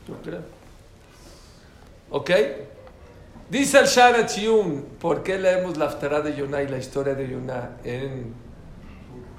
[0.08, 0.42] Yo creo.
[2.10, 2.32] ¿Ok?
[3.50, 7.30] Dice el Shara Chium, ¿por qué leemos la Aftará de Yonah y la historia de
[7.30, 8.34] Yonah en,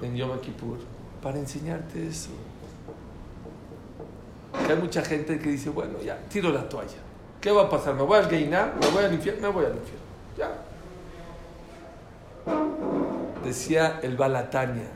[0.02, 0.78] en Yom Kippur?
[1.22, 2.30] Para enseñarte eso.
[4.66, 6.98] Que hay mucha gente que dice, bueno, ya, tiro la toalla.
[7.40, 7.94] ¿Qué va a pasar?
[7.94, 8.72] ¿Me voy al Geiná?
[8.80, 9.48] ¿Me voy al infierno?
[9.48, 10.06] Me voy al infierno.
[10.36, 10.50] Ya.
[13.44, 14.88] Decía el Balatania,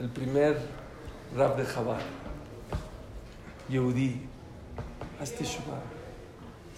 [0.00, 0.58] el primer
[1.36, 2.00] rab de Jabal,
[3.68, 4.26] Yehudi,
[5.20, 5.82] haz Teshuvah,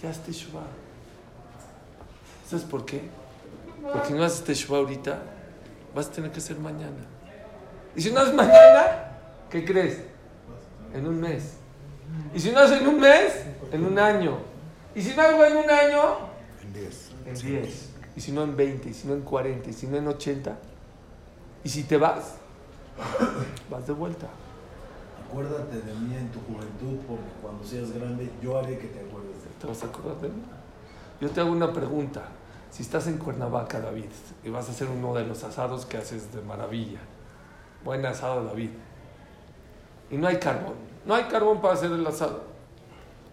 [0.01, 0.67] ya haz Teshuvah.
[2.47, 3.09] ¿Sabes por qué?
[3.81, 5.19] Porque no haces Teshuvah ahorita,
[5.93, 7.05] vas a tener que hacer mañana.
[7.95, 9.11] Y si no haces mañana,
[9.49, 10.01] ¿qué crees?
[10.93, 11.55] En un mes.
[12.33, 14.37] Y si no haces en un mes, en un año.
[14.95, 16.01] Y si no hago en un año,
[16.61, 17.11] En 10.
[17.25, 19.97] en 10, y si no en 20, y si no en 40, y si no
[19.97, 20.57] en 80,
[21.63, 22.35] y si te vas,
[23.69, 24.27] vas de vuelta.
[25.27, 29.43] Acuérdate de mí en tu juventud, porque cuando seas grande yo haré que te acuerdes
[29.43, 30.43] de ¿Te vas a acordar de mí?
[31.21, 32.21] Yo te hago una pregunta.
[32.73, 34.05] Si estás en Cuernavaca, David,
[34.43, 36.97] y vas a hacer uno de los asados que haces de maravilla,
[37.85, 38.71] buen asado, David,
[40.09, 40.73] y no hay carbón,
[41.05, 42.41] no hay carbón para hacer el asado.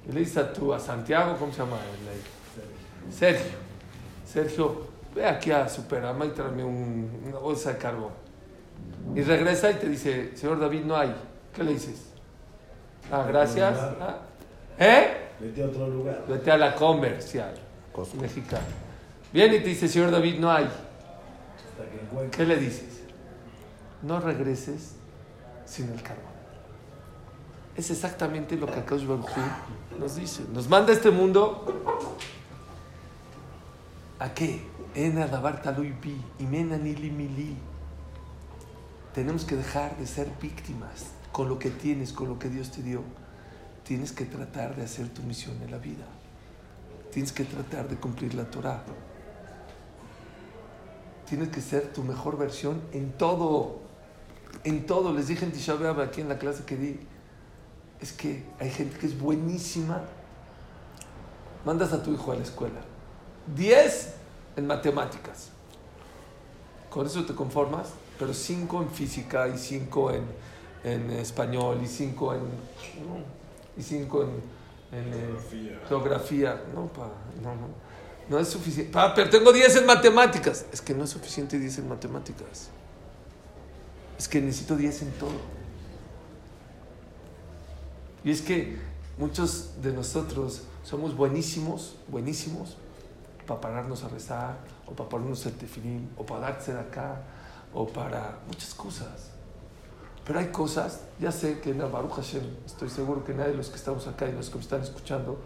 [0.07, 1.79] Y le dices a tú, a Santiago, ¿cómo se llama?
[1.79, 3.57] El- Sergio,
[4.27, 8.13] Sergio, ve aquí a Superama y tráeme un- una bolsa de carbón.
[9.15, 11.15] Y regresa y te dice, señor David, no hay.
[11.55, 12.11] ¿Qué le dices?
[13.11, 13.75] Ah, gracias.
[13.79, 14.19] Ah,
[14.79, 15.29] ¿Eh?
[15.41, 16.25] Vete a otro lugar.
[16.29, 17.55] Vete a la comercial
[17.91, 18.19] Costco.
[18.19, 18.63] mexicana.
[19.33, 20.69] Viene y te dice, señor David, no hay.
[22.33, 23.01] ¿Qué le dices?
[24.03, 24.97] No regreses
[25.65, 26.31] sin el carbón.
[27.77, 30.45] Es exactamente lo que Akash Baruj Hu nos dice.
[30.53, 31.65] Nos manda a este mundo.
[34.19, 34.61] ¿A qué?
[39.15, 42.83] Tenemos que dejar de ser víctimas con lo que tienes, con lo que Dios te
[42.83, 43.03] dio.
[43.85, 46.05] Tienes que tratar de hacer tu misión en la vida.
[47.13, 48.83] Tienes que tratar de cumplir la Torah.
[51.31, 53.79] Tienes que ser tu mejor versión en todo.
[54.65, 55.13] En todo.
[55.13, 56.99] Les dije en Tisha B'Av aquí en la clase que di.
[58.01, 60.03] Es que hay gente que es buenísima.
[61.65, 62.81] Mandas a tu hijo a la escuela.
[63.55, 64.15] 10
[64.57, 65.51] en matemáticas.
[66.91, 70.25] Con eso te conformas, pero 5 en física y 5 en,
[70.83, 72.41] en español y 5 en.
[73.77, 75.81] y 5 en, en, eh, Geografía.
[75.89, 76.63] geografía.
[76.75, 77.07] No, pa,
[77.41, 77.90] no, no.
[78.29, 78.93] No es suficiente.
[78.93, 80.67] Pa, pero tengo 10 en matemáticas.
[80.73, 82.69] Es que no es suficiente 10 en matemáticas.
[84.19, 85.61] Es que necesito 10 en todo.
[88.23, 88.79] Y es que
[89.19, 92.77] muchos de nosotros somos buenísimos, buenísimos,
[93.47, 97.23] para pararnos a rezar, o para ponernos el tefilín, o para darse de acá,
[97.73, 99.31] o para muchas cosas.
[100.25, 103.57] Pero hay cosas, ya sé que en el Baruch Hashem, estoy seguro que nadie de
[103.57, 105.41] los que estamos acá y los que me están escuchando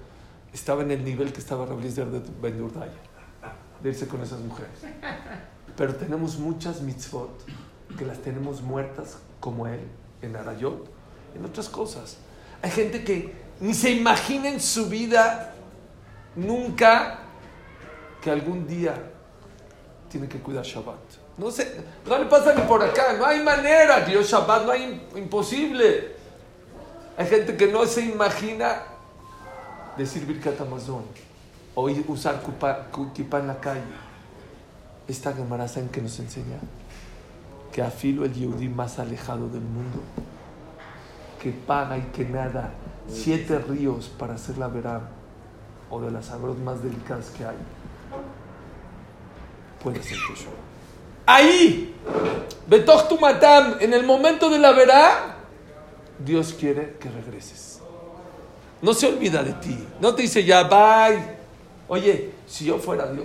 [0.54, 2.92] estaba en el nivel que estaba Rablizder de Ben Yurdaya,
[3.82, 4.78] de irse con esas mujeres.
[5.76, 7.44] Pero tenemos muchas mitzvot
[7.98, 9.80] que las tenemos muertas como él,
[10.22, 10.88] en Arayot,
[11.34, 12.18] en otras cosas.
[12.62, 15.54] Hay gente que ni se imagina en su vida
[16.36, 17.18] nunca
[18.22, 18.94] que algún día
[20.08, 20.98] tiene que cuidar Shabbat.
[21.36, 25.08] No, sé, no le pasa ni por acá, no hay manera, Dios Shabbat no hay
[25.16, 26.14] imposible.
[27.16, 28.93] Hay gente que no se imagina
[29.96, 31.02] decir Birkat Amazon
[31.74, 32.86] o usar kupa-
[33.40, 33.82] en la calle.
[35.08, 36.58] Esta Gemara, ¿saben qué nos enseña?
[37.72, 40.00] Que afilo el Yehudí más alejado del mundo,
[41.42, 42.70] que paga y que nada
[43.08, 45.02] siete ríos para hacer la verá
[45.90, 47.56] o de las aguas más delicadas que hay,
[49.82, 50.16] puede ser.
[51.26, 51.94] Ahí,
[52.66, 55.36] Betoch tu matam, en el momento de la verá,
[56.18, 57.73] Dios quiere que regreses.
[58.84, 59.78] No se olvida de ti.
[59.98, 61.36] No te dice ya, bye.
[61.88, 63.24] Oye, si yo fuera Dios,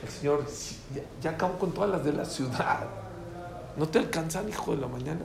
[0.00, 0.46] el Señor
[0.94, 2.86] ya, ya acabó con todas las de la ciudad.
[3.76, 5.22] ¿No te alcanzan, hijo de la mañana?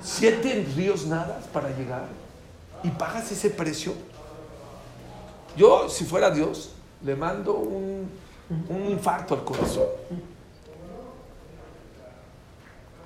[0.00, 2.06] Siete ríos nadas para llegar
[2.82, 3.92] y pagas ese precio.
[5.54, 6.72] Yo, si fuera Dios,
[7.04, 8.08] le mando un,
[8.70, 9.88] un infarto al corazón.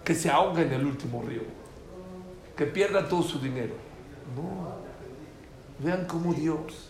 [0.05, 1.43] Que se ahogue en el último río.
[2.57, 3.91] Que pierda todo su dinero.
[4.37, 4.83] No.
[5.79, 6.89] Vean cómo Dios.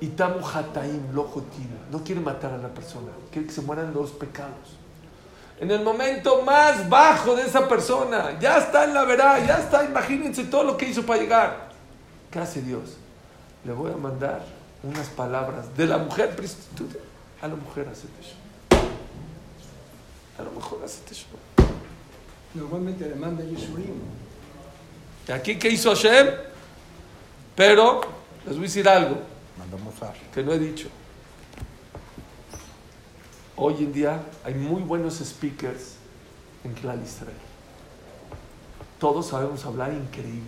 [0.00, 4.76] Itamu Hataim, no quiere matar a la persona, quiere que se mueran los pecados.
[5.58, 9.84] En el momento más bajo de esa persona, ya está en la verá, ya está,
[9.84, 11.70] imagínense todo lo que hizo para llegar.
[12.30, 12.98] ¿Qué hace Dios?
[13.64, 14.44] Le voy a mandar
[14.82, 16.98] unas palabras de la mujer prostituta
[17.40, 18.06] a la mujer hace.
[20.38, 21.00] A lo mejor hace.
[22.54, 24.25] Normalmente le manda Yeshurim.
[25.28, 26.28] ¿Y aquí qué hizo Hashem?
[27.54, 28.02] Pero
[28.44, 29.18] les voy a decir algo
[30.32, 30.88] que no he dicho.
[33.56, 35.94] Hoy en día hay muy buenos speakers
[36.62, 37.36] en Klal Israel.
[39.00, 40.42] Todos sabemos hablar increíble.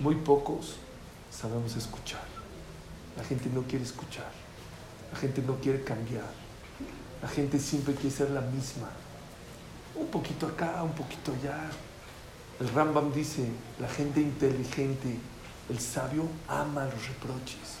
[0.00, 0.76] Muy pocos
[1.30, 2.22] sabemos escuchar.
[3.16, 4.30] La gente no quiere escuchar.
[5.12, 6.30] La gente no quiere cambiar.
[7.22, 8.90] La gente siempre quiere ser la misma.
[9.94, 11.70] Un poquito acá, un poquito allá.
[12.60, 13.46] El Rambam dice,
[13.80, 15.18] la gente inteligente,
[15.68, 17.78] el sabio ama los reproches.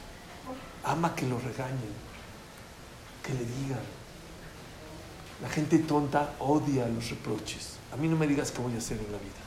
[0.84, 1.94] Ama que lo regañen,
[3.22, 3.80] que le digan.
[5.42, 7.74] La gente tonta odia los reproches.
[7.92, 9.44] A mí no me digas qué voy a hacer en la vida.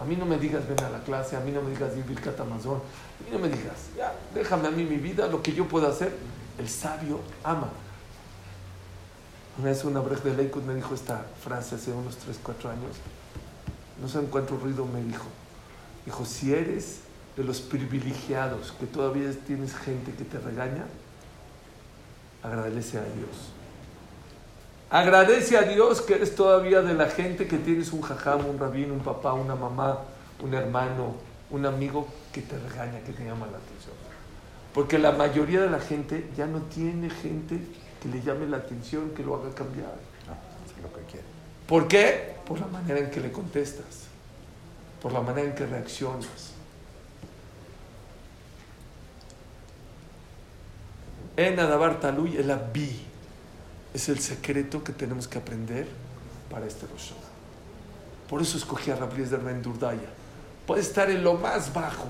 [0.00, 2.04] A mí no me digas ven a la clase, a mí no me digas ir
[2.04, 5.52] Birkat Amazon, a mí no me digas, ya, déjame a mí mi vida, lo que
[5.52, 6.16] yo pueda hacer.
[6.56, 7.68] El sabio ama.
[9.58, 12.96] Una vez una brej de Leikut me dijo esta frase hace unos 3, 4 años.
[14.00, 15.26] No sé en cuánto ruido me dijo.
[16.04, 17.00] Dijo, si eres
[17.36, 20.86] de los privilegiados, que todavía tienes gente que te regaña,
[22.42, 23.52] agradece a Dios.
[24.90, 28.94] Agradece a Dios que eres todavía de la gente que tienes un jajam, un rabino,
[28.94, 29.98] un papá, una mamá,
[30.42, 31.14] un hermano,
[31.50, 33.94] un amigo que te regaña, que te llama la atención.
[34.72, 37.60] Porque la mayoría de la gente ya no tiene gente
[38.00, 39.94] que le llame la atención, que lo haga cambiar.
[40.26, 40.34] No,
[40.64, 41.26] es lo que quiere.
[41.66, 42.37] ¿Por qué?
[42.48, 44.06] Por la manera en que le contestas,
[45.02, 46.54] por la manera en que reaccionas.
[51.36, 53.04] En Adabar Taluy, el Abi,
[53.92, 55.86] es el secreto que tenemos que aprender
[56.50, 57.12] para este Rosh.
[58.28, 60.08] Por eso escogí a Rabríes de Rendurdaya.
[60.66, 62.06] Puede estar en lo más bajo,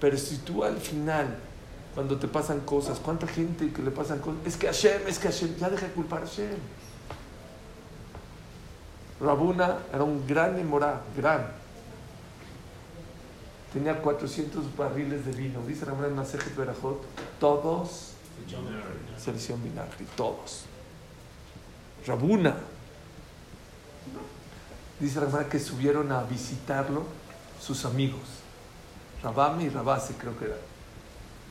[0.00, 1.38] pero si tú al final,
[1.94, 4.40] cuando te pasan cosas, ¿cuánta gente que le pasan cosas?
[4.46, 6.56] Es que Hashem, es que Hashem, ya deja de culpar a Hashem.
[9.20, 11.46] Rabuna era un gran emorá, gran.
[13.72, 15.60] Tenía 400 barriles de vino.
[15.66, 17.04] Dice Rabuna en Masejet Berajot,
[17.38, 18.12] todos
[19.18, 20.64] se le hicieron vinagre, todos.
[22.06, 22.56] Rabuna.
[25.00, 27.04] Dice Rabuna que subieron a visitarlo
[27.60, 28.38] sus amigos.
[29.22, 30.58] Rabame y Rabase creo que eran.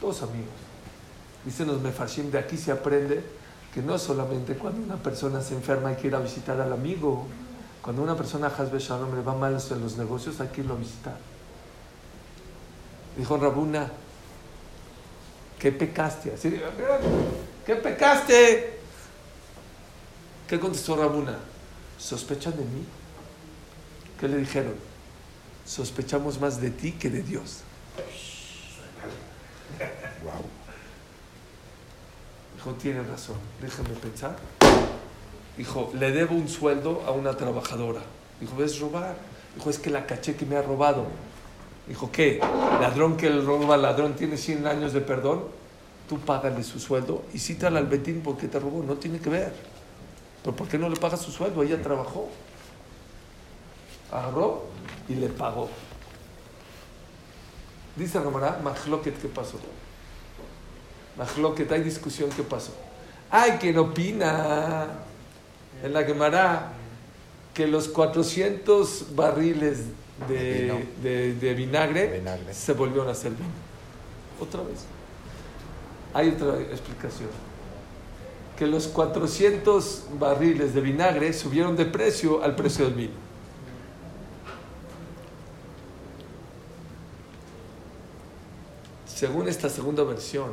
[0.01, 0.53] Dos amigos.
[1.43, 3.23] Dicen los Mefarshim, de aquí se aprende
[3.73, 7.27] que no solamente cuando una persona se enferma hay que ir a visitar al amigo.
[7.87, 10.77] Cuando una persona Hasbe Shalom le va mal en los negocios hay que irlo a
[10.77, 11.17] visitar.
[13.15, 13.89] Dijo Rabuna,
[15.57, 16.33] ¿qué pecaste?
[16.33, 16.61] Así,
[17.65, 18.79] ¿Qué pecaste?
[20.49, 21.37] ¿Qué contestó Rabuna?
[21.97, 22.85] ¿Sospechan de mí?
[24.19, 24.75] ¿Qué le dijeron?
[25.65, 27.59] Sospechamos más de ti que de Dios.
[30.25, 30.43] Wow.
[32.55, 34.35] Dijo, tiene razón, déjame pensar.
[35.57, 38.01] Dijo, le debo un sueldo a una trabajadora.
[38.39, 39.15] Dijo, ¿ves robar?
[39.55, 41.05] Dijo, es que la caché que me ha robado.
[41.87, 42.39] Dijo, ¿qué?
[42.79, 45.45] Ladrón que le roba al ladrón tiene 100 años de perdón.
[46.07, 48.83] Tú págale su sueldo y cítala al Betín porque te robó.
[48.83, 49.53] No tiene que ver.
[50.43, 51.63] ¿Pero por qué no le pagas su sueldo?
[51.63, 52.29] Ella trabajó.
[54.11, 54.65] Agarró
[55.09, 55.69] y le pagó.
[57.95, 59.57] Dice Ramará, Mahloket, ¿qué pasó?
[61.17, 62.71] Mahloket, hay discusión, ¿qué pasó?
[63.31, 64.87] Hay quien opina
[65.83, 66.73] en la Gemara
[67.53, 69.79] que los 400 barriles
[70.27, 72.53] de, de- de vinagre, Vinagre.
[72.53, 73.49] se volvieron a hacer vino.
[74.39, 74.79] Otra vez.
[76.13, 77.29] Hay otra explicación.
[78.57, 83.13] Que los 400 barriles de vinagre subieron de precio al precio del vino.
[89.07, 90.51] Según esta segunda versión,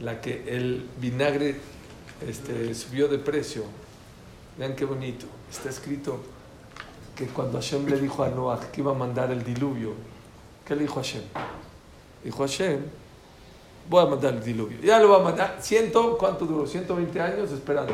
[0.00, 1.56] la que el vinagre
[2.26, 3.64] este, subió de precio,
[4.58, 6.18] vean qué bonito, está escrito
[7.14, 9.92] que cuando Hashem le dijo a Noah que iba a mandar el diluvio,
[10.64, 11.22] ¿qué le dijo Hashem?
[12.24, 12.80] Dijo Hashem,
[13.88, 14.78] voy a mandar el diluvio.
[14.82, 16.66] Ya lo va a mandar, ciento, ¿cuánto duró?
[16.66, 17.92] 120 años esperando.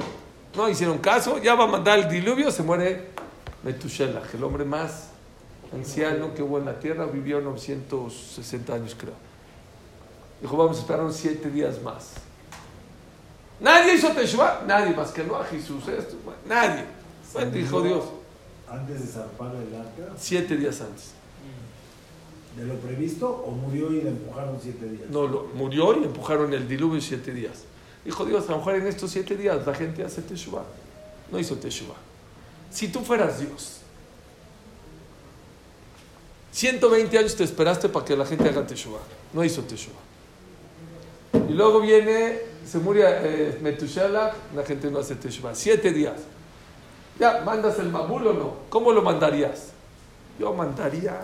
[0.57, 3.09] No hicieron caso, ya va a mandar el diluvio, se muere
[3.63, 5.11] Metushelach, el hombre más
[5.73, 9.15] anciano que hubo en la tierra, vivió 960 años creo.
[10.41, 12.15] Dijo, vamos a esperar unos siete días más.
[13.61, 15.87] Nadie hizo Teshuvah, nadie más que no a Jesús.
[15.89, 16.85] Esto, nadie.
[17.33, 18.05] Bueno, dijo Dios,
[18.69, 21.13] Antes de zarpar el arca, siete días antes.
[22.57, 25.11] de lo previsto, o murió y le empujaron siete días.
[25.11, 27.65] No, lo, murió y empujaron el diluvio siete días.
[28.05, 30.65] Dijo Dios, a lo mejor en estos siete días la gente hace Teshuvah.
[31.31, 31.97] No hizo Teshuvah.
[32.71, 33.81] Si tú fueras Dios,
[36.53, 39.01] 120 años te esperaste para que la gente haga Teshuvah.
[39.33, 40.01] No hizo Teshuvah.
[41.49, 42.39] Y luego viene,
[42.71, 45.57] se muere eh, Metushelach, la gente no hace Teshuvah.
[45.57, 46.21] Siete días.
[47.19, 48.57] Ya, ¿mandas el Mabul o no?
[48.69, 49.71] ¿Cómo lo mandarías?
[50.39, 51.19] Yo mandaría.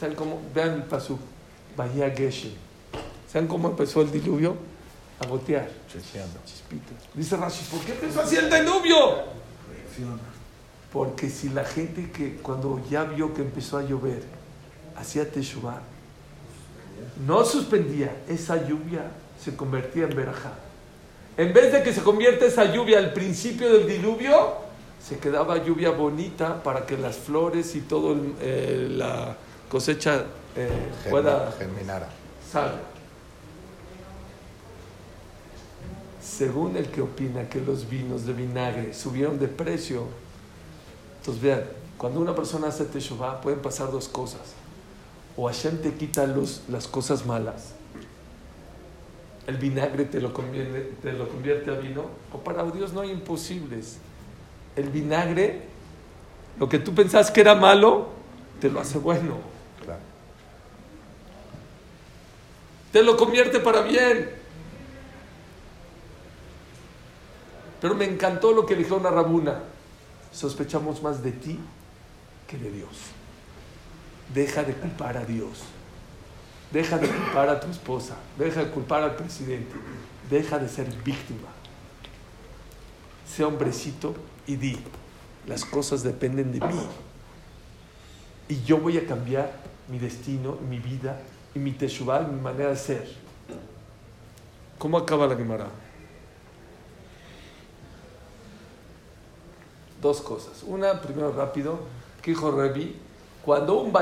[0.00, 0.40] ¿Saben cómo?
[0.54, 1.18] Vean el pasú.
[1.76, 2.52] Bahía Geshem.
[3.30, 4.56] ¿Saben cómo empezó el diluvio?
[5.20, 5.68] A gotear.
[5.92, 6.96] Chispitas.
[7.12, 9.24] Dice Rashi, ¿por qué empezó así el diluvio?
[10.90, 14.22] Porque si la gente que cuando ya vio que empezó a llover,
[14.96, 15.82] hacía Teshuvah,
[17.26, 19.10] no suspendía esa lluvia,
[19.44, 20.52] se convertía en verajá.
[21.36, 24.54] En vez de que se convierta esa lluvia al principio del diluvio,
[25.06, 29.36] se quedaba lluvia bonita para que las flores y todo el- eh, la
[29.68, 30.24] cosecha
[30.56, 30.68] eh,
[31.10, 32.08] pueda Germinara.
[32.50, 32.78] salga.
[36.22, 40.04] Según el que opina que los vinos de vinagre subieron de precio,
[41.18, 41.64] entonces vean,
[41.98, 44.40] cuando una persona hace Teshuvah pueden pasar dos cosas.
[45.36, 47.73] O Hashem te quita los, las cosas malas,
[49.46, 53.10] el vinagre te lo, conviene- te lo convierte a vino, o para Dios no hay
[53.10, 53.98] imposibles.
[54.76, 55.62] El vinagre,
[56.58, 58.08] lo que tú pensás que era malo,
[58.60, 59.36] te lo hace bueno.
[59.84, 60.00] Claro.
[62.92, 64.30] te lo convierte para bien.
[67.80, 69.60] Pero me encantó lo que dijo una rabuna.
[70.32, 71.58] Sospechamos más de ti
[72.48, 72.88] que de Dios.
[74.32, 75.64] Deja de culpar a Dios.
[76.70, 78.16] Deja de culpar a tu esposa.
[78.38, 79.74] Deja de culpar al presidente.
[80.28, 81.48] Deja de ser víctima.
[83.26, 84.14] Sé hombrecito
[84.46, 84.78] y di,
[85.46, 86.80] las cosas dependen de mí.
[88.48, 89.52] Y yo voy a cambiar
[89.88, 91.20] mi destino, mi vida,
[91.54, 93.08] y mi teshuvah, y mi manera de ser.
[94.78, 95.68] ¿Cómo acaba la Gemara?
[100.02, 100.62] Dos cosas.
[100.66, 101.78] Una, primero rápido,
[102.20, 102.96] que dijo Revi,
[103.44, 103.92] cuando, un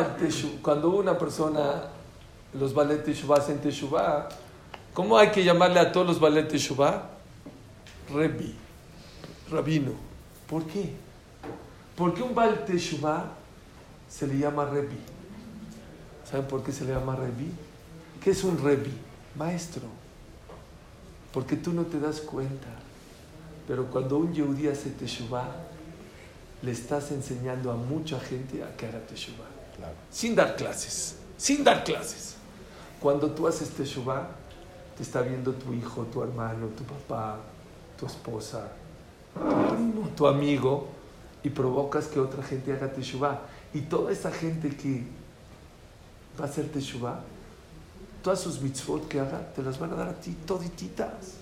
[0.62, 1.84] cuando una persona,
[2.54, 4.28] los Balet Teshuvah hacen Teshuvah,
[4.92, 7.10] ¿cómo hay que llamarle a todos los Balet Teshuvah?
[9.50, 9.92] Rabino.
[10.48, 10.92] ¿Por qué?
[11.96, 13.24] Porque un Baal Teshuvah
[14.08, 14.98] se le llama Revi.
[16.28, 17.50] ¿Saben por qué se le llama Revi?
[18.22, 18.92] ¿Qué es un Revi?
[19.36, 19.82] Maestro.
[21.32, 22.68] Porque tú no te das cuenta.
[23.66, 25.48] Pero cuando un Yehudí hace Teshuvah,
[26.62, 29.48] le estás enseñando a mucha gente a que haga Teshuvah.
[29.76, 29.94] Claro.
[30.10, 31.16] Sin dar clases.
[31.36, 32.36] Sin dar clases.
[33.02, 34.28] Cuando tú haces Teshuvah,
[34.96, 37.40] te está viendo tu hijo, tu hermano, tu papá,
[37.98, 38.70] tu esposa,
[39.34, 40.88] tu primo, tu amigo,
[41.42, 43.40] y provocas que otra gente haga Teshuvah.
[43.74, 45.02] Y toda esa gente que
[46.38, 47.20] va a hacer Teshuvah,
[48.22, 51.38] todas sus mitzvot que haga, te las van a dar a ti todititas.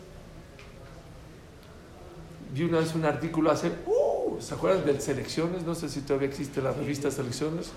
[2.54, 5.62] Vi una vez un artículo hace, uh, ¿se acuerdan del Selecciones?
[5.64, 7.70] No sé si todavía existe la revista Selecciones.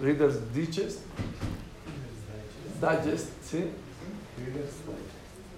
[0.00, 0.98] Reader's Digest.
[2.82, 3.64] Digest, ¿sí?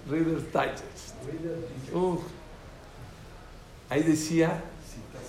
[0.09, 1.15] Reader's Digest.
[1.93, 2.17] Uh,
[3.89, 4.63] ahí decía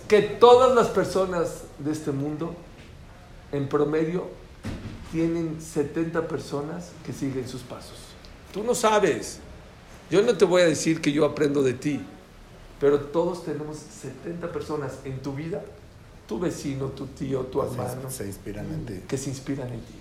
[0.08, 2.54] que todas las personas de este mundo,
[3.52, 4.28] en promedio,
[5.12, 7.98] tienen 70 personas que siguen sus pasos.
[8.52, 9.38] Tú no sabes.
[10.10, 12.00] Yo no te voy a decir que yo aprendo de ti,
[12.78, 15.64] pero todos tenemos 70 personas en tu vida,
[16.28, 19.00] tu vecino, tu tío, tu Se- hermano, Se inspiran en ti.
[19.08, 19.94] que se inspiran en ti.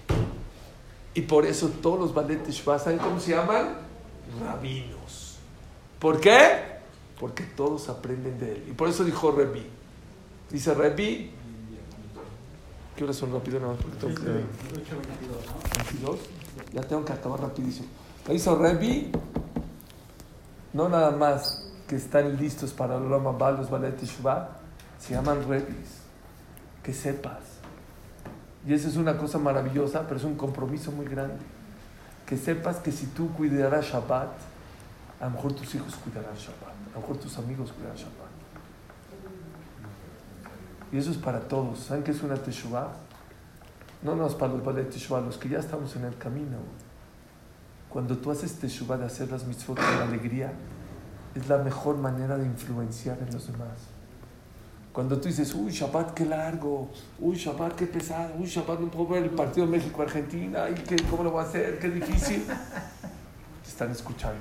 [1.16, 3.78] Y por eso todos los Balet ¿saben cómo se llaman?
[4.40, 5.38] Rabinos.
[5.98, 6.76] ¿Por qué?
[7.20, 8.66] Porque todos aprenden de él.
[8.70, 9.66] Y por eso dijo Rebi.
[10.52, 11.32] Dice Rebi.
[12.96, 13.60] ¿Qué horas son rápido?
[13.60, 14.26] Nada más porque tengo que...
[15.90, 16.20] 22.
[16.74, 17.88] Ya tengo que acabar rapidísimo.
[18.28, 19.12] Dice Rebi.
[20.74, 24.50] No nada más que están listos para el Rama Ba, los Balet Teshuvah,
[25.00, 26.02] se llaman Rebis.
[26.84, 27.55] Que sepas.
[28.66, 31.38] Y eso es una cosa maravillosa, pero es un compromiso muy grande.
[32.26, 34.30] Que sepas que si tú cuidarás Shabbat,
[35.20, 38.36] a lo mejor tus hijos cuidarán Shabbat, a lo mejor tus amigos cuidarán Shabbat.
[40.92, 41.80] Y eso es para todos.
[41.80, 42.90] ¿Saben qué es una Teshuvah?
[44.02, 46.58] No, no es para los Balet Teshuvah, los que ya estamos en el camino.
[47.90, 50.54] Cuando tú haces Teshuvah de hacer las mitzvot con alegría,
[51.34, 53.95] es la mejor manera de influenciar en los demás.
[54.96, 56.90] Cuando tú dices, uy, Shabbat, qué largo,
[57.20, 61.26] uy, Shabbat, qué pesado, uy, Shabbat, no puedo ver el partido México-Argentina, y qué, ¿cómo
[61.26, 61.80] lo voy a hacer?
[61.80, 62.46] Qué difícil.
[62.46, 64.40] te están escuchando.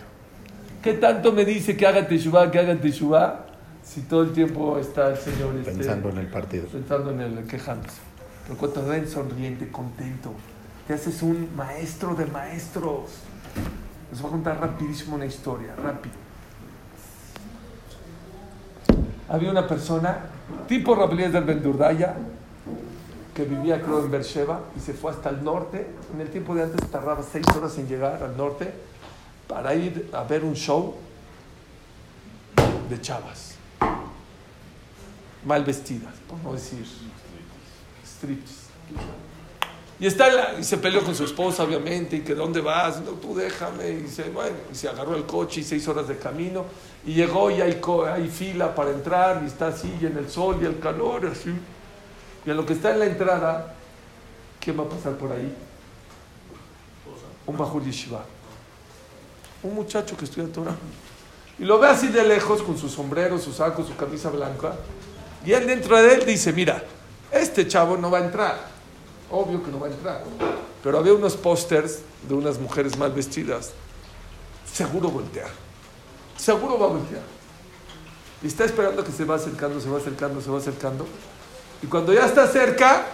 [0.80, 3.46] ¿Qué tanto me dice que haga teshuva, que haga teshuva?
[3.82, 6.66] Si todo el tiempo está el Señor este, Pensando en el partido.
[6.68, 7.98] pensando en el quejándose.
[8.44, 10.32] Pero cuando te ven sonriente, contento,
[10.86, 13.10] te haces un maestro de maestros.
[14.12, 16.23] Les voy a contar rapidísimo una historia, rápido.
[19.28, 20.18] Había una persona,
[20.68, 22.14] tipo Rabelías del Bendurdaya,
[23.34, 25.86] que vivía creo en Beersheba y se fue hasta el norte.
[26.14, 28.72] En el tiempo de antes tardaba seis horas en llegar al norte
[29.48, 30.94] para ir a ver un show
[32.88, 33.54] de chavas,
[35.44, 36.86] mal vestidas, por no decir
[38.04, 38.64] strips.
[40.00, 43.00] Y, está la- y se peleó con su esposa, obviamente, y que ¿dónde vas?
[43.00, 43.90] No, tú déjame.
[43.90, 46.64] Y se, bueno, y se agarró el coche y seis horas de camino.
[47.06, 47.80] Y llegó y hay,
[48.12, 51.54] hay fila para entrar y está así, y en el sol y el calor, así.
[52.44, 53.74] Y a lo que está en la entrada,
[54.60, 55.54] ¿quién va a pasar por ahí?
[57.46, 58.24] Un Bajur Yeshiva.
[59.62, 60.74] Un muchacho que estudia Torah.
[61.58, 64.74] Y lo ve así de lejos con su sombrero, su saco, su camisa blanca.
[65.46, 66.82] Y él dentro de él dice, mira,
[67.30, 68.73] este chavo no va a entrar.
[69.34, 70.22] Obvio que no va a entrar.
[70.80, 73.72] Pero había unos pósters de unas mujeres mal vestidas.
[74.72, 75.48] Seguro voltea.
[76.36, 77.22] Seguro va a voltear.
[78.44, 81.04] Y está esperando que se va acercando, se va acercando, se va acercando.
[81.82, 83.06] Y cuando ya está cerca,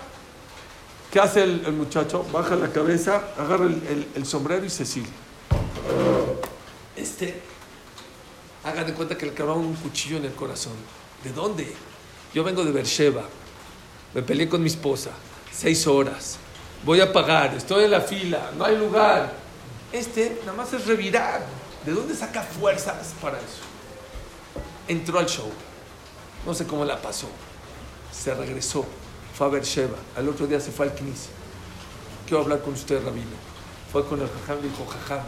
[1.11, 2.27] ¿qué hace el, el muchacho?
[2.31, 5.09] Baja la cabeza, agarra el, sombrero y se sigue.
[6.97, 7.41] Este,
[8.63, 10.75] hagan de cuenta que le clavaron un cuchillo en el corazón.
[11.25, 11.73] ¿De dónde?
[12.35, 13.23] Yo vengo de Beersheba.
[14.13, 15.13] Me peleé con mi esposa.
[15.61, 16.39] Seis horas.
[16.87, 17.53] Voy a pagar.
[17.55, 18.51] Estoy en la fila.
[18.57, 19.31] No hay lugar.
[19.93, 21.45] Este nada más es revirar.
[21.85, 23.61] ¿De dónde saca fuerzas para eso?
[24.89, 25.51] Entró al show.
[26.47, 27.29] No sé cómo la pasó.
[28.11, 28.87] Se regresó.
[29.35, 29.99] Fue a Beersheba.
[30.17, 31.29] Al otro día se fue al Knis.
[32.27, 33.37] Quiero hablar con usted, Rabino.
[33.93, 35.27] Fue con el Jajam y dijo, Jajam,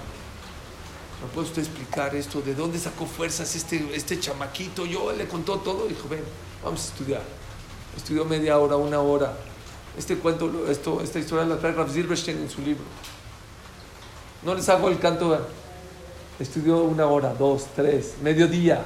[1.21, 2.41] ¿me puede usted explicar esto?
[2.41, 4.87] ¿De dónde sacó fuerzas este, este chamaquito?
[4.87, 5.87] Yo le contó todo.
[5.89, 6.25] Dijo, ven,
[6.65, 7.23] vamos a estudiar.
[7.95, 9.37] Estudió media hora, una hora.
[9.97, 12.85] Este cuento, esto, esta historia la trae Rav Zilberstein en su libro.
[14.43, 15.39] No les hago el canto.
[16.39, 18.85] Estudió una hora, dos, tres, mediodía.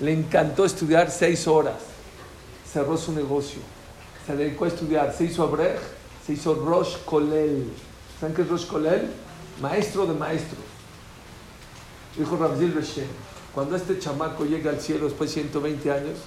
[0.00, 1.76] Le encantó estudiar seis horas.
[2.72, 3.60] Cerró su negocio.
[4.26, 5.12] Se dedicó a estudiar.
[5.12, 5.78] Se hizo Abrej,
[6.24, 7.70] se hizo Rosh Kolel.
[8.20, 9.10] ¿Saben qué es Rosh Kolel?
[9.60, 10.62] Maestro de maestros.
[12.16, 13.08] Dijo Rav Zilberstein,
[13.52, 16.18] cuando este chamaco llegue al cielo después de 120 años,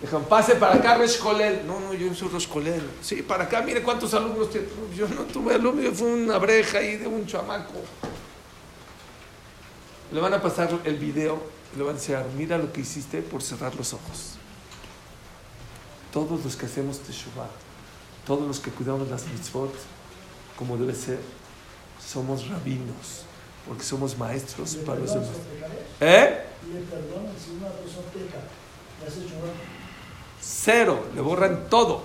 [0.00, 1.66] dijeron, pase para acá, Rosh Kolel.
[1.66, 2.82] No, no, yo no soy Rosh Kolel.
[3.02, 4.66] Sí, para acá, mire cuántos alumnos tiene.
[4.94, 7.74] Yo no tuve alumnos, yo fui una breja ahí de un chamaco.
[10.12, 11.40] Le van a pasar el video,
[11.76, 14.36] le van a enseñar, mira lo que hiciste por cerrar los ojos.
[16.12, 17.48] Todos los que hacemos Teshuvah,
[18.26, 19.72] todos los que cuidamos las mitzvot,
[20.56, 21.20] como debe ser,
[22.04, 23.24] somos rabinos,
[23.68, 25.28] porque somos maestros ¿Le para los demás.
[26.00, 26.44] ¿Eh?
[26.72, 28.06] ¿Le perdonan si una persona
[29.40, 29.79] mal?
[30.40, 32.02] Cero, le borran todo.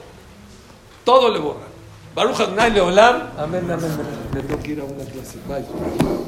[1.03, 1.75] Todo le borran.
[2.13, 3.29] Baruch Adonai Leolam.
[3.37, 4.29] Amén, amén, amén.
[4.33, 5.37] Me tengo que ir a una clase.
[5.47, 6.25] Bye.